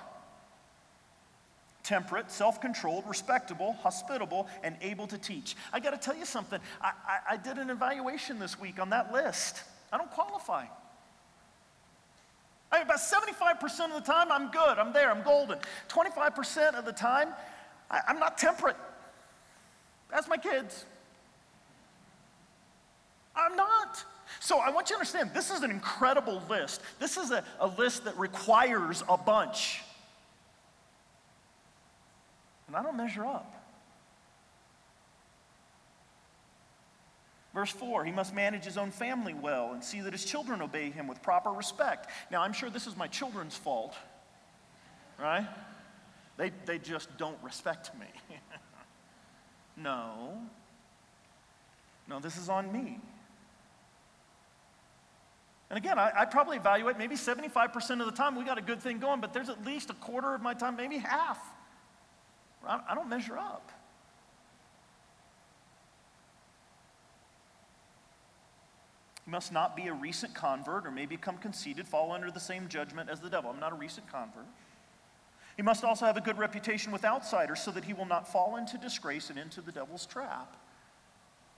temperate, 1.83 2.31
self 2.31 2.61
controlled, 2.61 3.05
respectable, 3.09 3.73
hospitable, 3.83 4.47
and 4.63 4.77
able 4.81 5.07
to 5.09 5.19
teach. 5.19 5.57
I 5.73 5.81
got 5.81 5.91
to 5.91 5.99
tell 5.99 6.17
you 6.17 6.25
something. 6.25 6.61
I, 6.81 6.93
I, 7.07 7.19
I, 7.31 7.37
did 7.37 7.59
an 7.59 7.71
evaluation 7.71 8.39
this 8.39 8.59
week 8.59 8.79
on 8.81 8.91
that 8.91 9.13
list. 9.13 9.63
I 9.93 9.99
don't 9.99 10.11
qualify. 10.11 10.65
I 12.71 12.79
mean, 12.79 12.87
about 12.87 13.01
75% 13.01 13.95
of 13.95 13.95
the 13.95 14.13
time, 14.13 14.33
I'm 14.33 14.51
good. 14.51 14.79
I'm 14.79 14.93
there. 14.93 15.11
I'm 15.11 15.23
golden. 15.23 15.59
25% 15.89 16.75
of 16.75 16.85
the 16.85 16.93
time, 16.93 17.29
I, 17.91 18.01
I'm 18.09 18.19
not 18.19 18.39
temperate. 18.39 18.77
That's 20.11 20.29
my 20.29 20.39
kids. 20.39 20.87
I'm 23.35 23.57
not. 23.57 24.05
So 24.41 24.59
I 24.59 24.71
want 24.71 24.91
you 24.91 24.97
to 24.97 25.01
understand 25.01 25.31
this 25.35 25.51
is 25.51 25.63
an 25.63 25.71
incredible 25.71 26.43
list. 26.49 26.81
This 26.99 27.17
is 27.17 27.31
a, 27.31 27.45
a 27.61 27.67
list 27.67 28.05
that 28.05 28.17
requires 28.19 29.03
a 29.09 29.17
bunch. 29.17 29.83
And 32.67 32.77
I 32.77 32.83
don't 32.83 32.97
measure 32.97 33.25
up. 33.25 33.63
Verse 37.55 37.71
4, 37.71 38.05
he 38.05 38.13
must 38.13 38.35
manage 38.35 38.65
his 38.65 38.79
own 38.79 38.91
family 38.91 39.35
well 39.35 39.73
and 39.73 39.85
see 39.85 40.01
that 40.01 40.13
his 40.13 40.25
children 40.25 40.63
obey 40.63 40.91
him 40.91 41.07
with 41.07 41.21
proper 41.23 41.51
respect. 41.51 42.09
Now, 42.31 42.41
I'm 42.41 42.55
sure 42.55 42.71
this 42.71 42.87
is 42.87 42.97
my 42.97 43.09
children's 43.09 43.55
fault, 43.55 43.95
right? 45.21 45.47
They, 46.39 46.51
they 46.65 46.79
just 46.79 47.15
don't 47.19 47.37
respect 47.43 47.91
me. 48.01 48.07
no. 49.77 50.39
No, 52.09 52.21
this 52.21 52.39
is 52.39 52.49
on 52.49 52.73
me. 52.73 53.01
And 55.73 55.79
again, 55.79 55.99
I, 55.99 56.13
I, 56.15 56.25
probably 56.27 56.59
evaluate 56.59 56.99
maybe 56.99 57.15
75% 57.15 58.01
of 58.01 58.05
the 58.05 58.13
time 58.13 58.37
we 58.37 58.45
got 58.45 58.59
a 58.59 58.63
good 58.63 58.83
thing 58.83 58.99
going, 58.99 59.23
but 59.23 59.33
there's 59.33 59.49
at 59.49 59.65
least 59.65 59.89
a 59.89 59.95
quarter 59.95 60.35
of 60.35 60.43
my 60.43 60.53
time, 60.53 60.77
maybe 60.77 60.99
half. 60.99 61.39
I, 62.69 62.81
I 62.91 62.95
don't 62.95 63.09
measure 63.09 63.39
up. 63.39 63.73
He 69.25 69.31
must 69.31 69.51
not 69.51 69.75
be 69.75 69.87
a 69.87 69.95
recent 69.95 70.35
convert 70.35 70.87
or 70.87 70.91
may 70.91 71.07
become 71.07 71.39
conceited, 71.39 71.89
fall 71.89 72.13
under 72.13 72.31
the 72.31 72.39
same 72.39 72.69
judgment 72.69 73.09
as 73.09 73.21
the 73.21 73.31
devil. 73.31 73.51
I'm 73.51 73.59
not 73.59 73.73
a 73.73 73.77
recent 73.77 74.07
convert. 74.13 74.45
He 75.57 75.63
must 75.63 75.85
also 75.85 76.05
have 76.05 76.19
a 76.19 76.21
good 76.21 76.37
reputation 76.37 76.93
with 76.93 77.03
outsiders 77.03 77.63
so 77.63 77.71
that 77.71 77.85
he 77.85 77.95
will 77.95 78.05
not 78.05 78.31
fall 78.31 78.57
into 78.57 78.77
disgrace 78.77 79.31
and 79.31 79.39
into 79.39 79.63
the 79.63 79.73
devil's 79.73 80.05
trap. 80.05 80.55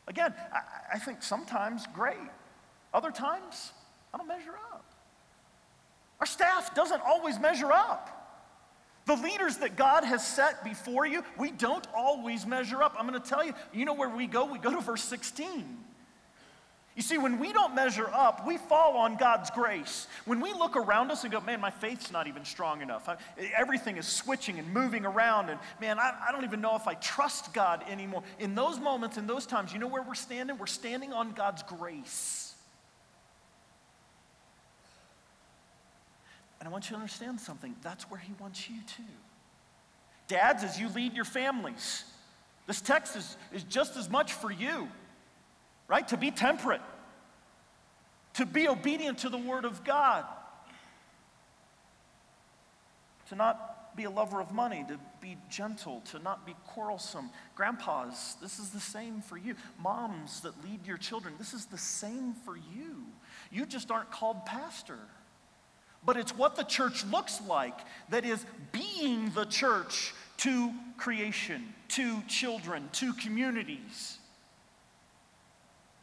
Again, 0.07 0.33
I, 0.53 0.61
I 0.93 0.99
think 1.01 1.21
sometimes 1.21 1.89
great, 1.93 2.15
other 2.93 3.11
times 3.11 3.73
I 4.15 4.17
don't 4.17 4.29
measure 4.29 4.55
up. 4.73 4.85
Our 6.21 6.27
staff 6.27 6.75
doesn't 6.75 7.03
always 7.05 7.41
measure 7.41 7.73
up. 7.73 8.11
The 9.07 9.17
leaders 9.17 9.59
that 9.59 9.77
God 9.77 10.05
has 10.05 10.27
set 10.27 10.65
before 10.65 11.05
you, 11.05 11.25
we 11.37 11.51
don't 11.51 11.87
always 11.95 12.47
measure 12.47 12.83
up. 12.83 12.95
I'm 12.97 13.07
going 13.07 13.21
to 13.21 13.29
tell 13.29 13.45
you, 13.45 13.53
you 13.73 13.85
know 13.85 13.93
where 13.93 14.09
we 14.09 14.27
go? 14.27 14.47
We 14.47 14.59
go 14.59 14.71
to 14.71 14.81
verse 14.81 15.03
16. 15.03 15.79
You 16.97 17.03
see, 17.03 17.19
when 17.19 17.41
we 17.41 17.53
don't 17.53 17.75
measure 17.75 18.09
up, 18.11 18.47
we 18.47 18.57
fall 18.57 18.97
on 18.97 19.17
God's 19.17 19.51
grace. 19.51 20.07
When 20.27 20.41
we 20.41 20.53
look 20.53 20.77
around 20.77 21.11
us 21.11 21.25
and 21.25 21.33
go, 21.33 21.41
man, 21.41 21.61
my 21.61 21.71
faith's 21.71 22.13
not 22.13 22.29
even 22.29 22.45
strong 22.45 22.83
enough. 22.83 23.09
I, 23.09 23.17
everything 23.55 23.97
is 23.97 24.07
switching 24.07 24.61
and 24.61 24.73
moving 24.73 25.05
around, 25.05 25.51
and 25.51 25.59
man, 25.81 25.99
I, 25.99 26.13
I 26.29 26.33
don't 26.33 26.45
even 26.45 26.61
know 26.61 26.77
if 26.77 26.87
I 26.87 26.95
trust 26.95 27.53
God 27.53 27.83
anymore. 27.91 28.23
In 28.39 28.55
those 28.55 28.79
moments, 28.79 29.19
in 29.19 29.27
those 29.27 29.45
times, 29.45 29.73
you 29.73 29.81
know 29.81 29.89
where 29.89 30.05
we're 30.05 30.15
standing? 30.15 30.57
We're 30.57 30.67
standing 30.67 31.13
on 31.13 31.33
God's 31.33 31.65
grace. 31.65 32.54
And 36.65 36.71
I 36.71 36.73
want 36.73 36.87
you 36.87 36.97
to 36.97 36.97
understand 36.97 37.39
something. 37.39 37.77
That's 37.83 38.11
where 38.11 38.19
He 38.19 38.33
wants 38.41 38.71
you 38.71 38.81
to. 38.81 39.03
Dads, 40.27 40.65
as 40.65 40.81
you 40.81 40.89
lead 40.89 41.13
your 41.13 41.27
families, 41.27 42.05
this 42.67 42.81
text 42.81 43.15
is, 43.15 43.37
is 43.53 43.63
just 43.65 43.97
as 43.99 44.09
much 44.09 44.33
for 44.33 44.51
you 44.51 44.89
right? 45.89 46.07
To 46.09 46.17
be 46.17 46.31
temperate, 46.31 46.81
to 48.35 48.47
be 48.47 48.69
obedient 48.69 49.19
to 49.19 49.29
the 49.29 49.39
Word 49.39 49.65
of 49.65 49.85
God, 49.85 50.25
to 53.29 53.35
not 53.35 53.97
be 53.97 54.05
a 54.05 54.11
lover 54.11 54.41
of 54.41 54.53
money, 54.53 54.85
to 54.89 54.99
be 55.21 55.37
gentle, 55.49 56.03
to 56.11 56.19
not 56.19 56.45
be 56.45 56.55
quarrelsome. 56.67 57.31
Grandpas, 57.55 58.35
this 58.43 58.59
is 58.59 58.71
the 58.71 58.81
same 58.81 59.21
for 59.21 59.37
you. 59.37 59.55
Moms 59.79 60.41
that 60.41 60.53
lead 60.65 60.85
your 60.87 60.97
children, 60.97 61.35
this 61.39 61.55
is 61.55 61.67
the 61.67 61.79
same 61.79 62.35
for 62.45 62.57
you. 62.57 63.05
You 63.53 63.67
just 63.67 63.91
aren't 63.91 64.11
called 64.11 64.45
pastor. 64.47 64.99
But 66.07 66.17
it's 66.17 66.37
what 66.37 66.57
the 66.57 66.65
church 66.65 67.05
looks 67.07 67.41
like 67.47 67.79
that 68.11 68.25
is 68.25 68.45
being 68.73 69.31
the 69.31 69.47
church 69.47 70.13
to 70.39 70.71
creation, 70.97 71.75
to 71.89 72.21
children, 72.29 72.89
to 72.93 73.13
communities. 73.15 74.19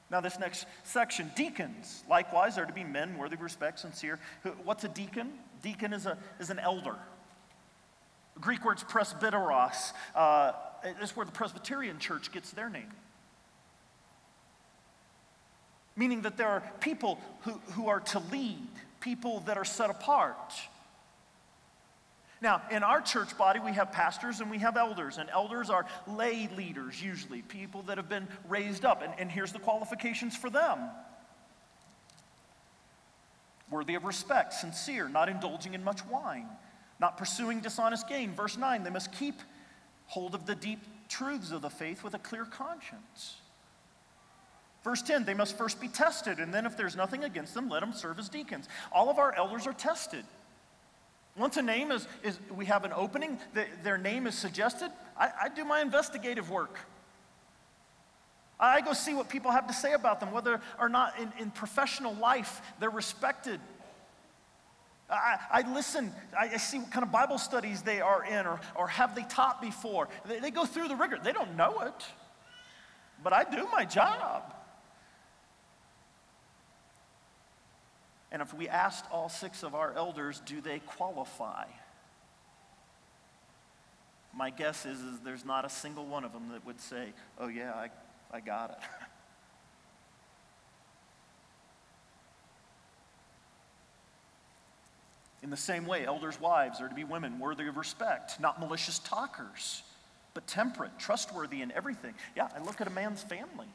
Now, 0.09 0.19
this 0.19 0.39
next 0.39 0.65
section, 0.83 1.31
deacons, 1.35 2.03
likewise, 2.09 2.57
are 2.57 2.65
to 2.65 2.73
be 2.73 2.83
men 2.83 3.17
worthy 3.17 3.35
of 3.35 3.41
respect, 3.41 3.79
sincere. 3.79 4.19
What's 4.63 4.83
a 4.83 4.89
deacon? 4.89 5.31
Deacon 5.61 5.93
is, 5.93 6.05
a, 6.05 6.17
is 6.39 6.49
an 6.49 6.59
elder. 6.59 6.95
Greek 8.39 8.65
word's 8.65 8.83
presbyteros. 8.83 9.93
Uh, 10.15 10.51
where 11.13 11.25
the 11.25 11.31
Presbyterian 11.31 11.99
church 11.99 12.31
gets 12.31 12.51
their 12.51 12.69
name. 12.69 12.91
Meaning 15.95 16.21
that 16.23 16.37
there 16.37 16.47
are 16.47 16.63
people 16.79 17.19
who, 17.41 17.51
who 17.73 17.87
are 17.87 17.99
to 17.99 18.19
lead, 18.31 18.67
people 19.01 19.41
that 19.41 19.57
are 19.57 19.65
set 19.65 19.89
apart. 19.89 20.53
Now, 22.41 22.61
in 22.71 22.81
our 22.81 23.01
church 23.01 23.37
body, 23.37 23.59
we 23.59 23.73
have 23.73 23.91
pastors 23.91 24.39
and 24.39 24.49
we 24.49 24.57
have 24.59 24.75
elders, 24.75 25.17
and 25.19 25.29
elders 25.29 25.69
are 25.69 25.85
lay 26.07 26.49
leaders, 26.57 27.01
usually, 27.01 27.43
people 27.43 27.83
that 27.83 27.97
have 27.97 28.09
been 28.09 28.27
raised 28.47 28.83
up. 28.83 29.03
And, 29.03 29.13
and 29.19 29.31
here's 29.31 29.51
the 29.51 29.59
qualifications 29.59 30.35
for 30.35 30.49
them 30.49 30.79
worthy 33.69 33.95
of 33.95 34.03
respect, 34.03 34.53
sincere, 34.53 35.07
not 35.07 35.29
indulging 35.29 35.73
in 35.73 35.83
much 35.83 36.05
wine, 36.07 36.47
not 36.99 37.17
pursuing 37.17 37.61
dishonest 37.61 38.07
gain. 38.09 38.33
Verse 38.33 38.57
9, 38.57 38.83
they 38.83 38.89
must 38.89 39.13
keep 39.13 39.35
hold 40.07 40.35
of 40.35 40.45
the 40.45 40.55
deep 40.55 40.79
truths 41.07 41.51
of 41.51 41.61
the 41.61 41.69
faith 41.69 42.03
with 42.03 42.13
a 42.13 42.19
clear 42.19 42.43
conscience. 42.43 43.37
Verse 44.83 45.01
10, 45.03 45.25
they 45.25 45.35
must 45.35 45.57
first 45.57 45.79
be 45.79 45.87
tested, 45.87 46.39
and 46.39 46.53
then 46.53 46.65
if 46.65 46.75
there's 46.75 46.95
nothing 46.95 47.23
against 47.23 47.53
them, 47.53 47.69
let 47.69 47.81
them 47.81 47.93
serve 47.93 48.17
as 48.17 48.29
deacons. 48.29 48.67
All 48.91 49.09
of 49.09 49.19
our 49.19 49.33
elders 49.35 49.67
are 49.67 49.73
tested. 49.73 50.25
Once 51.37 51.55
a 51.57 51.61
name 51.61 51.91
is, 51.91 52.07
is 52.23 52.39
we 52.55 52.65
have 52.65 52.83
an 52.83 52.91
opening, 52.93 53.37
the, 53.53 53.65
their 53.83 53.97
name 53.97 54.25
is 54.25 54.35
suggested, 54.35 54.91
I, 55.17 55.29
I 55.43 55.49
do 55.49 55.63
my 55.63 55.81
investigative 55.81 56.49
work. 56.49 56.79
I 58.59 58.81
go 58.81 58.93
see 58.93 59.13
what 59.13 59.29
people 59.29 59.51
have 59.51 59.67
to 59.67 59.73
say 59.73 59.93
about 59.93 60.19
them, 60.19 60.31
whether 60.31 60.61
or 60.79 60.89
not 60.89 61.17
in, 61.19 61.31
in 61.39 61.51
professional 61.51 62.13
life 62.15 62.61
they're 62.79 62.89
respected. 62.89 63.59
I, 65.09 65.37
I 65.51 65.73
listen, 65.73 66.11
I, 66.37 66.49
I, 66.53 66.57
see 66.57 66.79
what 66.79 66.91
kind 66.91 67.03
of 67.03 67.11
Bible 67.11 67.37
studies 67.37 67.81
they 67.81 68.01
are 68.01 68.23
in 68.23 68.45
or, 68.45 68.61
or 68.75 68.87
have 68.87 69.13
they 69.13 69.23
taught 69.23 69.61
before. 69.61 70.07
They, 70.25 70.39
they 70.39 70.51
go 70.51 70.65
through 70.65 70.87
the 70.87 70.95
rigor. 70.95 71.19
They 71.21 71.33
don't 71.33 71.57
know 71.57 71.81
it, 71.81 72.05
but 73.23 73.33
I 73.33 73.43
do 73.43 73.67
my 73.71 73.83
job. 73.83 74.53
And 78.31 78.41
if 78.41 78.53
we 78.53 78.69
asked 78.69 79.05
all 79.11 79.27
six 79.27 79.61
of 79.63 79.75
our 79.75 79.93
elders, 79.93 80.41
do 80.45 80.61
they 80.61 80.79
qualify? 80.79 81.65
My 84.33 84.49
guess 84.49 84.85
is, 84.85 85.01
is 85.01 85.19
there's 85.19 85.43
not 85.43 85.65
a 85.65 85.69
single 85.69 86.05
one 86.05 86.23
of 86.23 86.31
them 86.31 86.49
that 86.53 86.65
would 86.65 86.79
say, 86.79 87.11
oh, 87.37 87.49
yeah, 87.49 87.73
I, 87.73 87.89
I 88.31 88.39
got 88.39 88.69
it. 88.71 88.77
In 95.43 95.49
the 95.49 95.57
same 95.57 95.85
way, 95.85 96.05
elders' 96.05 96.39
wives 96.39 96.79
are 96.81 96.87
to 96.87 96.95
be 96.95 97.03
women 97.03 97.39
worthy 97.39 97.67
of 97.67 97.75
respect, 97.75 98.39
not 98.39 98.59
malicious 98.59 98.99
talkers, 98.99 99.81
but 100.33 100.45
temperate, 100.47 100.91
trustworthy 100.99 101.61
in 101.61 101.71
everything. 101.71 102.13
Yeah, 102.35 102.47
I 102.55 102.59
look 102.63 102.79
at 102.79 102.87
a 102.87 102.91
man's 102.91 103.23
family. 103.23 103.67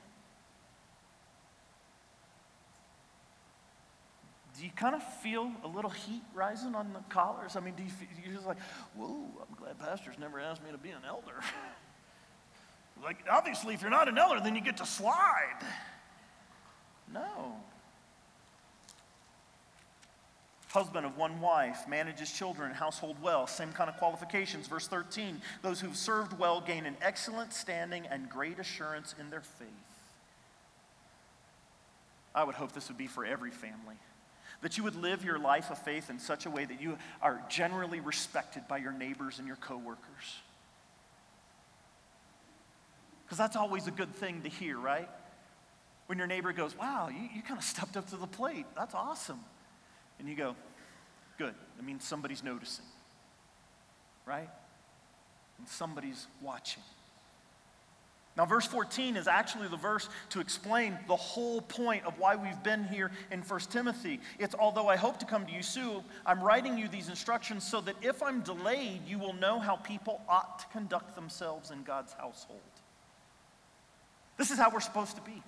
Do 4.59 4.65
you 4.65 4.71
kind 4.75 4.95
of 4.95 5.03
feel 5.21 5.51
a 5.65 5.69
little 5.69 5.91
heat 5.91 6.23
rising 6.35 6.75
on 6.75 6.93
the 6.93 7.01
collars? 7.09 7.57
I 7.57 7.61
mean, 7.61 7.75
do 7.75 7.83
you 7.83 7.91
feel, 7.91 8.09
you're 8.25 8.35
just 8.35 8.47
like, 8.47 8.59
whoa, 8.95 9.25
I'm 9.41 9.55
glad 9.57 9.79
pastors 9.79 10.17
never 10.19 10.41
asked 10.41 10.65
me 10.65 10.71
to 10.73 10.79
be 10.79 10.91
an 10.91 11.03
elder. 11.07 11.35
like, 13.05 13.19
obviously, 13.31 13.75
if 13.75 13.83
you're 13.83 13.91
not 13.91 14.09
an 14.09 14.17
elder, 14.17 14.41
then 14.41 14.55
you 14.55 14.63
get 14.63 14.79
to 14.79 14.87
slide. 14.87 15.61
No. 17.13 17.57
Husband 20.69 21.05
of 21.07 21.17
one 21.17 21.41
wife, 21.41 21.87
manages 21.89 22.33
children, 22.33 22.73
household 22.73 23.17
well, 23.23 23.47
same 23.47 23.73
kind 23.73 23.91
of 23.91 23.97
qualifications. 23.97 24.67
Verse 24.69 24.89
13 24.89 25.41
those 25.63 25.81
who've 25.81 25.97
served 25.97 26.39
well 26.39 26.61
gain 26.61 26.87
an 26.87 26.97
excellent 27.03 27.53
standing 27.53 28.07
and 28.11 28.29
great 28.29 28.59
assurance 28.59 29.15
in 29.21 29.31
their 29.31 29.41
faith. 29.41 29.69
I 32.35 32.45
would 32.45 32.55
hope 32.55 32.73
this 32.73 32.89
would 32.89 32.99
be 32.99 33.07
for 33.07 33.25
every 33.25 33.51
family. 33.51 33.97
That 34.63 34.77
you 34.77 34.85
would 34.85 34.97
live 34.97 35.25
your 35.25 35.39
life 35.39 35.71
of 35.71 35.79
faith 35.79 36.11
in 36.11 36.19
such 36.19 36.47
a 36.47 36.51
way 36.51 36.65
that 36.65 36.81
you 36.81 36.99
are 37.21 37.43
generally 37.49 38.01
respected 38.01 38.67
by 38.69 38.79
your 38.79 38.93
neighbors 38.93 39.39
and 39.39 39.47
your 39.47 39.57
coworkers. 39.57 40.41
Because 43.25 43.39
that's 43.39 43.57
always 43.57 43.87
a 43.87 43.91
good 43.91 44.15
thing 44.15 44.43
to 44.43 44.49
hear, 44.49 44.79
right? 44.79 45.09
When 46.07 46.19
your 46.19 46.27
neighbor 46.27 46.53
goes, 46.53 46.77
Wow, 46.79 47.09
you, 47.09 47.29
you 47.35 47.43
kind 47.43 47.59
of 47.59 47.65
stepped 47.65 47.97
up 47.97 48.09
to 48.11 48.17
the 48.17 48.27
plate. 48.27 48.67
That's 48.77 48.95
awesome. 48.95 49.41
And 50.19 50.29
you 50.29 50.37
go, 50.37 50.57
Good. 51.39 51.55
It 51.79 51.85
means 51.85 52.05
somebody's 52.05 52.43
noticing, 52.43 52.85
right? 54.25 54.49
And 55.59 55.69
somebody's 55.69 56.27
watching. 56.41 56.83
Now, 58.37 58.45
verse 58.45 58.67
14 58.67 59.17
is 59.17 59.27
actually 59.27 59.69
the 59.69 59.79
verse 59.79 60.11
to 60.31 60.41
explain 60.41 60.99
the 61.09 61.17
whole 61.17 61.63
point 61.63 62.05
of 62.05 62.19
why 62.19 62.37
we've 62.37 62.63
been 62.63 62.85
here 62.85 63.11
in 63.31 63.41
1 63.41 63.61
Timothy. 63.71 64.21
It's 64.39 64.55
although 64.55 64.89
I 64.89 64.97
hope 64.97 65.19
to 65.21 65.27
come 65.27 65.47
to 65.47 65.53
you 65.53 65.63
soon, 65.63 66.03
I'm 66.27 66.43
writing 66.43 66.77
you 66.77 66.87
these 66.87 67.09
instructions 67.09 67.67
so 67.67 67.81
that 67.81 67.97
if 68.03 68.23
I'm 68.23 68.43
delayed, 68.43 69.07
you 69.07 69.19
will 69.19 69.33
know 69.33 69.59
how 69.59 69.77
people 69.77 70.21
ought 70.29 70.59
to 70.59 70.67
conduct 70.67 71.15
themselves 71.15 71.71
in 71.71 71.83
God's 71.83 72.13
household. 72.13 72.61
This 74.37 74.51
is 74.51 74.59
how 74.59 74.71
we're 74.71 74.81
supposed 74.81 75.17
to 75.17 75.23
be. 75.23 75.43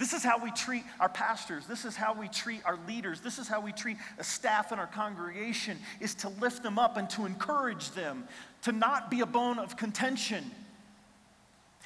This 0.00 0.14
is 0.14 0.24
how 0.24 0.42
we 0.42 0.50
treat 0.52 0.82
our 0.98 1.10
pastors. 1.10 1.66
This 1.66 1.84
is 1.84 1.94
how 1.94 2.14
we 2.14 2.26
treat 2.26 2.62
our 2.64 2.78
leaders. 2.88 3.20
This 3.20 3.38
is 3.38 3.46
how 3.46 3.60
we 3.60 3.70
treat 3.70 3.98
a 4.18 4.24
staff 4.24 4.72
in 4.72 4.78
our 4.78 4.86
congregation 4.86 5.76
is 6.00 6.14
to 6.16 6.30
lift 6.40 6.62
them 6.62 6.78
up 6.78 6.96
and 6.96 7.08
to 7.10 7.26
encourage 7.26 7.90
them, 7.90 8.24
to 8.62 8.72
not 8.72 9.10
be 9.10 9.20
a 9.20 9.26
bone 9.26 9.58
of 9.58 9.76
contention. 9.76 10.50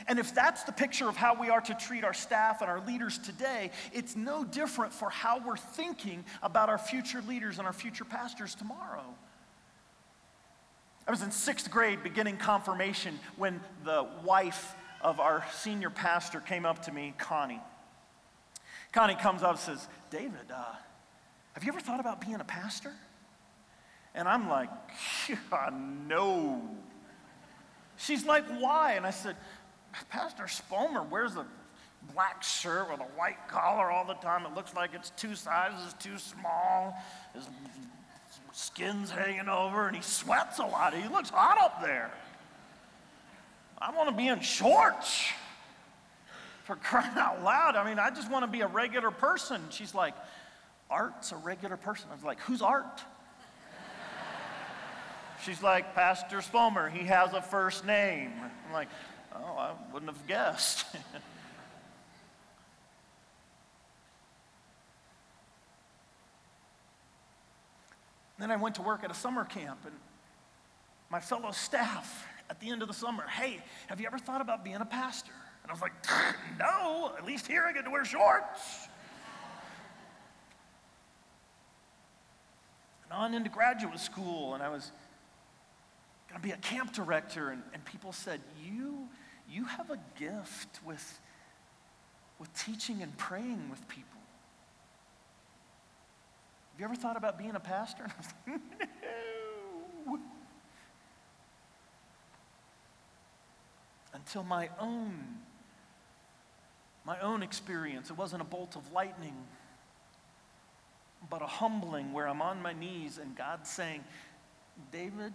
And 0.06 0.20
if 0.20 0.32
that's 0.32 0.62
the 0.62 0.70
picture 0.70 1.08
of 1.08 1.16
how 1.16 1.34
we 1.40 1.50
are 1.50 1.60
to 1.62 1.74
treat 1.74 2.04
our 2.04 2.14
staff 2.14 2.60
and 2.60 2.70
our 2.70 2.86
leaders 2.86 3.18
today, 3.18 3.72
it's 3.92 4.14
no 4.14 4.44
different 4.44 4.92
for 4.92 5.10
how 5.10 5.42
we're 5.44 5.56
thinking 5.56 6.24
about 6.40 6.68
our 6.68 6.78
future 6.78 7.22
leaders 7.22 7.58
and 7.58 7.66
our 7.66 7.72
future 7.72 8.04
pastors 8.04 8.54
tomorrow. 8.54 9.06
I 11.08 11.10
was 11.10 11.22
in 11.22 11.32
sixth 11.32 11.68
grade 11.68 12.04
beginning 12.04 12.36
confirmation 12.36 13.18
when 13.36 13.60
the 13.84 14.06
wife 14.22 14.76
of 15.00 15.18
our 15.18 15.44
senior 15.52 15.90
pastor 15.90 16.38
came 16.38 16.64
up 16.64 16.82
to 16.82 16.92
me, 16.92 17.12
Connie. 17.18 17.60
Connie 18.94 19.16
comes 19.16 19.42
up 19.42 19.50
and 19.50 19.58
says, 19.58 19.88
David, 20.08 20.52
uh, 20.54 20.62
have 21.54 21.64
you 21.64 21.72
ever 21.72 21.80
thought 21.80 21.98
about 21.98 22.20
being 22.20 22.36
a 22.36 22.44
pastor? 22.44 22.92
And 24.14 24.28
I'm 24.28 24.48
like, 24.48 24.70
yeah, 25.28 25.70
no. 26.06 26.62
She's 27.96 28.24
like, 28.24 28.44
why? 28.60 28.92
And 28.92 29.04
I 29.04 29.10
said, 29.10 29.34
Pastor 30.10 30.44
Spomer 30.44 31.08
wears 31.08 31.34
a 31.34 31.44
black 32.12 32.44
shirt 32.44 32.88
with 32.88 33.00
a 33.00 33.10
white 33.18 33.48
collar 33.48 33.90
all 33.90 34.04
the 34.04 34.14
time. 34.14 34.46
It 34.46 34.54
looks 34.54 34.74
like 34.74 34.90
it's 34.94 35.10
two 35.10 35.34
sizes 35.34 35.92
too 35.94 36.16
small. 36.16 36.96
His 37.34 37.48
skin's 38.52 39.10
hanging 39.10 39.48
over 39.48 39.88
and 39.88 39.96
he 39.96 40.02
sweats 40.02 40.60
a 40.60 40.66
lot. 40.66 40.94
He 40.94 41.08
looks 41.08 41.30
hot 41.30 41.58
up 41.58 41.82
there. 41.82 42.12
I 43.76 43.90
want 43.90 44.08
to 44.08 44.14
be 44.14 44.28
in 44.28 44.38
shorts 44.38 45.24
for 46.64 46.76
crying 46.76 47.16
out 47.16 47.42
loud. 47.44 47.76
I 47.76 47.88
mean, 47.88 47.98
I 47.98 48.10
just 48.10 48.30
want 48.30 48.44
to 48.44 48.50
be 48.50 48.62
a 48.62 48.66
regular 48.66 49.10
person. 49.10 49.60
She's 49.70 49.94
like, 49.94 50.14
Art's 50.90 51.32
a 51.32 51.36
regular 51.36 51.76
person. 51.76 52.08
I 52.10 52.14
was 52.14 52.24
like, 52.24 52.40
Who's 52.40 52.62
Art? 52.62 53.02
She's 55.44 55.62
like, 55.62 55.94
Pastor 55.94 56.38
Spomer, 56.38 56.90
he 56.90 57.04
has 57.04 57.32
a 57.34 57.42
first 57.42 57.84
name. 57.84 58.32
I'm 58.66 58.72
like, 58.72 58.88
Oh, 59.34 59.56
I 59.58 59.72
wouldn't 59.92 60.10
have 60.10 60.26
guessed. 60.26 60.86
then 68.38 68.50
I 68.50 68.56
went 68.56 68.76
to 68.76 68.82
work 68.82 69.04
at 69.04 69.10
a 69.10 69.14
summer 69.14 69.44
camp, 69.44 69.80
and 69.84 69.94
my 71.10 71.20
fellow 71.20 71.50
staff 71.50 72.26
at 72.48 72.60
the 72.60 72.70
end 72.70 72.80
of 72.82 72.88
the 72.88 72.94
summer, 72.94 73.26
hey, 73.26 73.58
have 73.88 74.00
you 74.00 74.06
ever 74.06 74.18
thought 74.18 74.40
about 74.40 74.64
being 74.64 74.76
a 74.76 74.84
pastor? 74.84 75.32
And 75.64 75.70
I 75.70 75.72
was 75.72 75.82
like, 75.82 75.92
no, 76.60 77.12
at 77.18 77.26
least 77.26 77.48
here 77.48 77.64
I 77.66 77.72
get 77.72 77.84
to 77.84 77.90
wear 77.90 78.04
shorts. 78.04 78.88
and 83.04 83.12
on 83.12 83.34
into 83.34 83.50
graduate 83.50 83.98
school, 83.98 84.54
and 84.54 84.62
I 84.62 84.68
was 84.68 84.90
going 86.28 86.40
to 86.40 86.46
be 86.46 86.52
a 86.52 86.56
camp 86.56 86.92
director, 86.92 87.50
and, 87.50 87.62
and 87.72 87.84
people 87.84 88.12
said, 88.12 88.40
you, 88.64 89.08
you 89.50 89.64
have 89.64 89.90
a 89.90 89.98
gift 90.18 90.80
with, 90.84 91.20
with 92.38 92.52
teaching 92.54 93.02
and 93.02 93.16
praying 93.16 93.68
with 93.70 93.86
people. 93.88 94.20
Have 96.72 96.80
you 96.80 96.84
ever 96.86 96.96
thought 96.96 97.16
about 97.16 97.38
being 97.38 97.54
a 97.54 97.60
pastor? 97.60 98.06
Like, 98.46 98.60
no. 100.06 100.18
Until 104.12 104.44
my 104.44 104.70
own 104.80 105.24
my 107.04 107.18
own 107.20 107.42
experience. 107.42 108.10
It 108.10 108.16
wasn't 108.16 108.42
a 108.42 108.46
bolt 108.46 108.76
of 108.76 108.92
lightning, 108.92 109.34
but 111.28 111.42
a 111.42 111.46
humbling 111.46 112.12
where 112.12 112.28
I'm 112.28 112.42
on 112.42 112.62
my 112.62 112.72
knees 112.72 113.18
and 113.18 113.36
God's 113.36 113.70
saying, 113.70 114.04
David, 114.92 115.32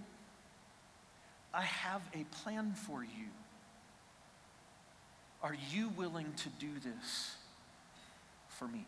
I 1.54 1.62
have 1.62 2.02
a 2.14 2.24
plan 2.44 2.74
for 2.74 3.04
you. 3.04 3.28
Are 5.42 5.56
you 5.72 5.90
willing 5.90 6.34
to 6.38 6.50
do 6.60 6.70
this 6.84 7.36
for 8.48 8.68
me? 8.68 8.86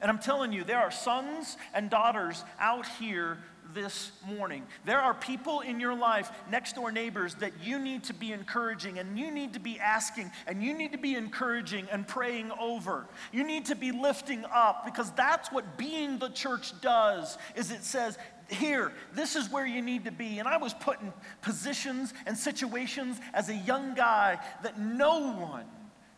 And 0.00 0.10
I'm 0.10 0.18
telling 0.18 0.52
you, 0.52 0.64
there 0.64 0.78
are 0.78 0.90
sons 0.90 1.56
and 1.74 1.90
daughters 1.90 2.44
out 2.58 2.86
here 2.98 3.38
this 3.74 4.12
morning. 4.26 4.64
There 4.84 5.00
are 5.00 5.14
people 5.14 5.60
in 5.60 5.80
your 5.80 5.94
life, 5.94 6.30
next 6.50 6.74
door 6.74 6.92
neighbors, 6.92 7.34
that 7.36 7.52
you 7.62 7.78
need 7.78 8.04
to 8.04 8.14
be 8.14 8.32
encouraging 8.32 8.98
and 8.98 9.18
you 9.18 9.30
need 9.30 9.52
to 9.54 9.60
be 9.60 9.78
asking 9.78 10.30
and 10.46 10.62
you 10.62 10.76
need 10.76 10.92
to 10.92 10.98
be 10.98 11.14
encouraging 11.14 11.86
and 11.90 12.06
praying 12.06 12.52
over. 12.60 13.06
You 13.32 13.44
need 13.44 13.66
to 13.66 13.74
be 13.74 13.92
lifting 13.92 14.44
up 14.52 14.84
because 14.84 15.10
that's 15.12 15.50
what 15.52 15.78
being 15.78 16.18
the 16.18 16.30
church 16.30 16.78
does 16.80 17.38
is 17.54 17.70
it 17.70 17.84
says, 17.84 18.18
here, 18.48 18.92
this 19.14 19.36
is 19.36 19.50
where 19.50 19.66
you 19.66 19.80
need 19.80 20.04
to 20.04 20.10
be. 20.10 20.38
And 20.38 20.48
I 20.48 20.56
was 20.56 20.74
put 20.74 21.00
in 21.00 21.12
positions 21.40 22.12
and 22.26 22.36
situations 22.36 23.20
as 23.32 23.48
a 23.48 23.54
young 23.54 23.94
guy 23.94 24.38
that 24.62 24.78
no 24.78 25.32
one 25.32 25.66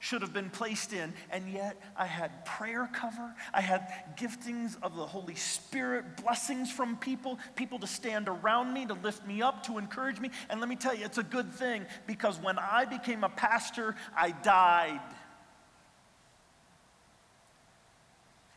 should 0.02 0.20
have 0.20 0.32
been 0.32 0.50
placed 0.50 0.92
in, 0.92 1.14
and 1.30 1.48
yet 1.48 1.80
I 1.96 2.06
had 2.06 2.44
prayer 2.44 2.90
cover. 2.92 3.32
I 3.54 3.60
had 3.60 3.86
giftings 4.16 4.76
of 4.82 4.96
the 4.96 5.06
Holy 5.06 5.36
Spirit, 5.36 6.16
blessings 6.20 6.72
from 6.72 6.96
people, 6.96 7.38
people 7.54 7.78
to 7.78 7.86
stand 7.86 8.28
around 8.28 8.74
me, 8.74 8.84
to 8.84 8.94
lift 8.94 9.24
me 9.28 9.42
up, 9.42 9.62
to 9.66 9.78
encourage 9.78 10.18
me. 10.18 10.30
And 10.50 10.58
let 10.58 10.68
me 10.68 10.74
tell 10.74 10.92
you, 10.92 11.04
it's 11.04 11.18
a 11.18 11.22
good 11.22 11.54
thing 11.54 11.86
because 12.08 12.36
when 12.40 12.58
I 12.58 12.84
became 12.84 13.22
a 13.22 13.28
pastor, 13.28 13.94
I 14.16 14.32
died. 14.32 15.00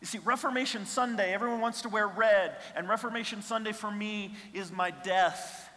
You 0.01 0.08
see, 0.08 0.17
Reformation 0.25 0.88
Sunday, 0.88 1.31
everyone 1.31 1.62
wants 1.62 1.84
to 1.84 1.89
wear 1.89 2.08
red, 2.08 2.55
and 2.75 2.89
Reformation 2.89 3.43
Sunday 3.43 3.71
for 3.71 3.91
me 3.91 4.34
is 4.51 4.71
my 4.71 4.89
death. 4.89 5.69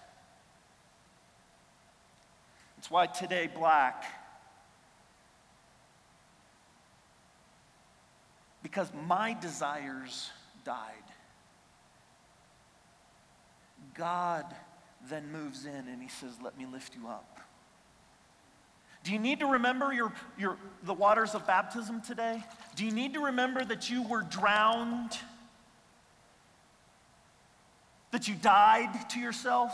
It's 2.78 2.90
why 2.90 3.04
today, 3.04 3.50
black. 3.54 4.17
Because 8.70 8.92
my 9.06 9.34
desires 9.40 10.30
died. 10.62 10.92
God 13.94 14.44
then 15.08 15.32
moves 15.32 15.64
in 15.64 15.88
and 15.88 16.02
he 16.02 16.08
says, 16.08 16.32
Let 16.42 16.58
me 16.58 16.66
lift 16.70 16.94
you 16.94 17.08
up. 17.08 17.40
Do 19.04 19.12
you 19.14 19.18
need 19.18 19.40
to 19.40 19.46
remember 19.46 19.90
your, 19.90 20.12
your, 20.38 20.58
the 20.82 20.92
waters 20.92 21.34
of 21.34 21.46
baptism 21.46 22.02
today? 22.02 22.42
Do 22.76 22.84
you 22.84 22.92
need 22.92 23.14
to 23.14 23.24
remember 23.24 23.64
that 23.64 23.88
you 23.88 24.06
were 24.06 24.20
drowned? 24.20 25.12
That 28.10 28.28
you 28.28 28.34
died 28.34 29.08
to 29.10 29.18
yourself? 29.18 29.72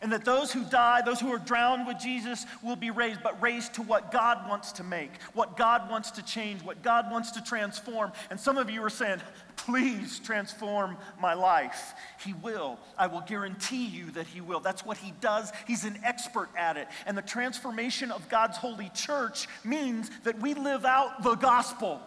And 0.00 0.12
that 0.12 0.24
those 0.24 0.52
who 0.52 0.62
die, 0.64 1.02
those 1.02 1.20
who 1.20 1.32
are 1.32 1.38
drowned 1.38 1.86
with 1.86 1.98
Jesus, 1.98 2.46
will 2.62 2.76
be 2.76 2.90
raised, 2.90 3.22
but 3.22 3.40
raised 3.42 3.74
to 3.74 3.82
what 3.82 4.12
God 4.12 4.48
wants 4.48 4.72
to 4.72 4.84
make, 4.84 5.10
what 5.34 5.56
God 5.56 5.90
wants 5.90 6.12
to 6.12 6.22
change, 6.22 6.62
what 6.62 6.82
God 6.82 7.10
wants 7.10 7.32
to 7.32 7.42
transform. 7.42 8.12
And 8.30 8.38
some 8.38 8.58
of 8.58 8.70
you 8.70 8.82
are 8.84 8.90
saying, 8.90 9.20
please 9.56 10.20
transform 10.20 10.96
my 11.20 11.34
life. 11.34 11.94
He 12.24 12.32
will. 12.32 12.78
I 12.96 13.08
will 13.08 13.22
guarantee 13.22 13.86
you 13.86 14.10
that 14.12 14.26
He 14.26 14.40
will. 14.40 14.60
That's 14.60 14.84
what 14.84 14.98
He 14.98 15.12
does. 15.20 15.52
He's 15.66 15.84
an 15.84 15.98
expert 16.04 16.48
at 16.56 16.76
it. 16.76 16.88
And 17.04 17.18
the 17.18 17.22
transformation 17.22 18.12
of 18.12 18.28
God's 18.28 18.56
holy 18.56 18.90
church 18.94 19.48
means 19.64 20.10
that 20.22 20.40
we 20.40 20.54
live 20.54 20.84
out 20.84 21.22
the 21.22 21.34
gospel. 21.34 22.00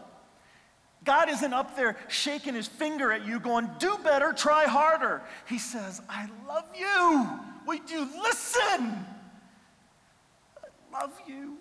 God 1.04 1.30
isn't 1.30 1.54
up 1.54 1.76
there 1.76 1.98
shaking 2.08 2.54
his 2.54 2.68
finger 2.68 3.12
at 3.12 3.26
you, 3.26 3.40
going, 3.40 3.70
do 3.80 3.98
better, 4.04 4.34
try 4.34 4.66
harder. 4.66 5.24
He 5.48 5.58
says, 5.58 6.00
I 6.08 6.30
love 6.48 6.66
you. 6.78 7.40
Would 7.68 7.90
you 7.90 8.08
listen? 8.22 9.06
I 10.58 11.02
love 11.02 11.14
you. 11.28 11.58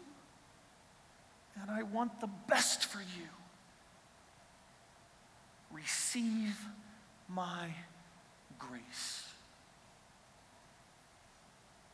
and 1.60 1.70
I 1.70 1.82
want 1.82 2.20
the 2.20 2.30
best 2.48 2.86
for 2.86 3.00
you. 3.00 3.28
Receive 5.70 6.56
my 7.28 7.68
grace. 8.58 9.26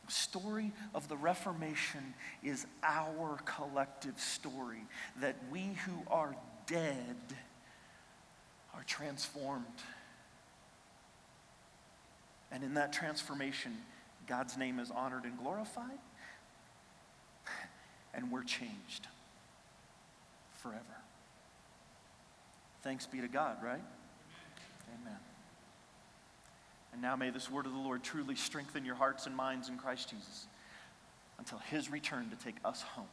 The 0.05 0.11
story 0.11 0.71
of 0.95 1.09
the 1.09 1.17
Reformation 1.17 2.13
is 2.43 2.65
our 2.81 3.39
collective 3.45 4.19
story 4.19 4.85
that 5.19 5.35
we 5.51 5.61
who 5.85 6.09
are 6.09 6.35
dead 6.65 7.17
are 8.73 8.83
transformed. 8.85 9.65
And 12.51 12.63
in 12.63 12.75
that 12.75 12.93
transformation, 12.93 13.77
God's 14.27 14.57
name 14.57 14.79
is 14.79 14.91
honored 14.91 15.23
and 15.23 15.37
glorified, 15.37 15.97
and 18.13 18.31
we're 18.31 18.43
changed 18.43 19.07
forever. 20.57 20.81
Thanks 22.83 23.05
be 23.05 23.21
to 23.21 23.27
God, 23.27 23.57
right? 23.63 23.81
Amen. 25.01 25.17
And 26.93 27.01
now 27.01 27.15
may 27.15 27.29
this 27.29 27.49
word 27.49 27.65
of 27.65 27.71
the 27.71 27.77
Lord 27.77 28.03
truly 28.03 28.35
strengthen 28.35 28.85
your 28.85 28.95
hearts 28.95 29.27
and 29.27 29.35
minds 29.35 29.69
in 29.69 29.77
Christ 29.77 30.09
Jesus 30.09 30.47
until 31.37 31.59
his 31.59 31.91
return 31.91 32.29
to 32.29 32.35
take 32.43 32.55
us 32.65 32.81
home. 32.81 33.05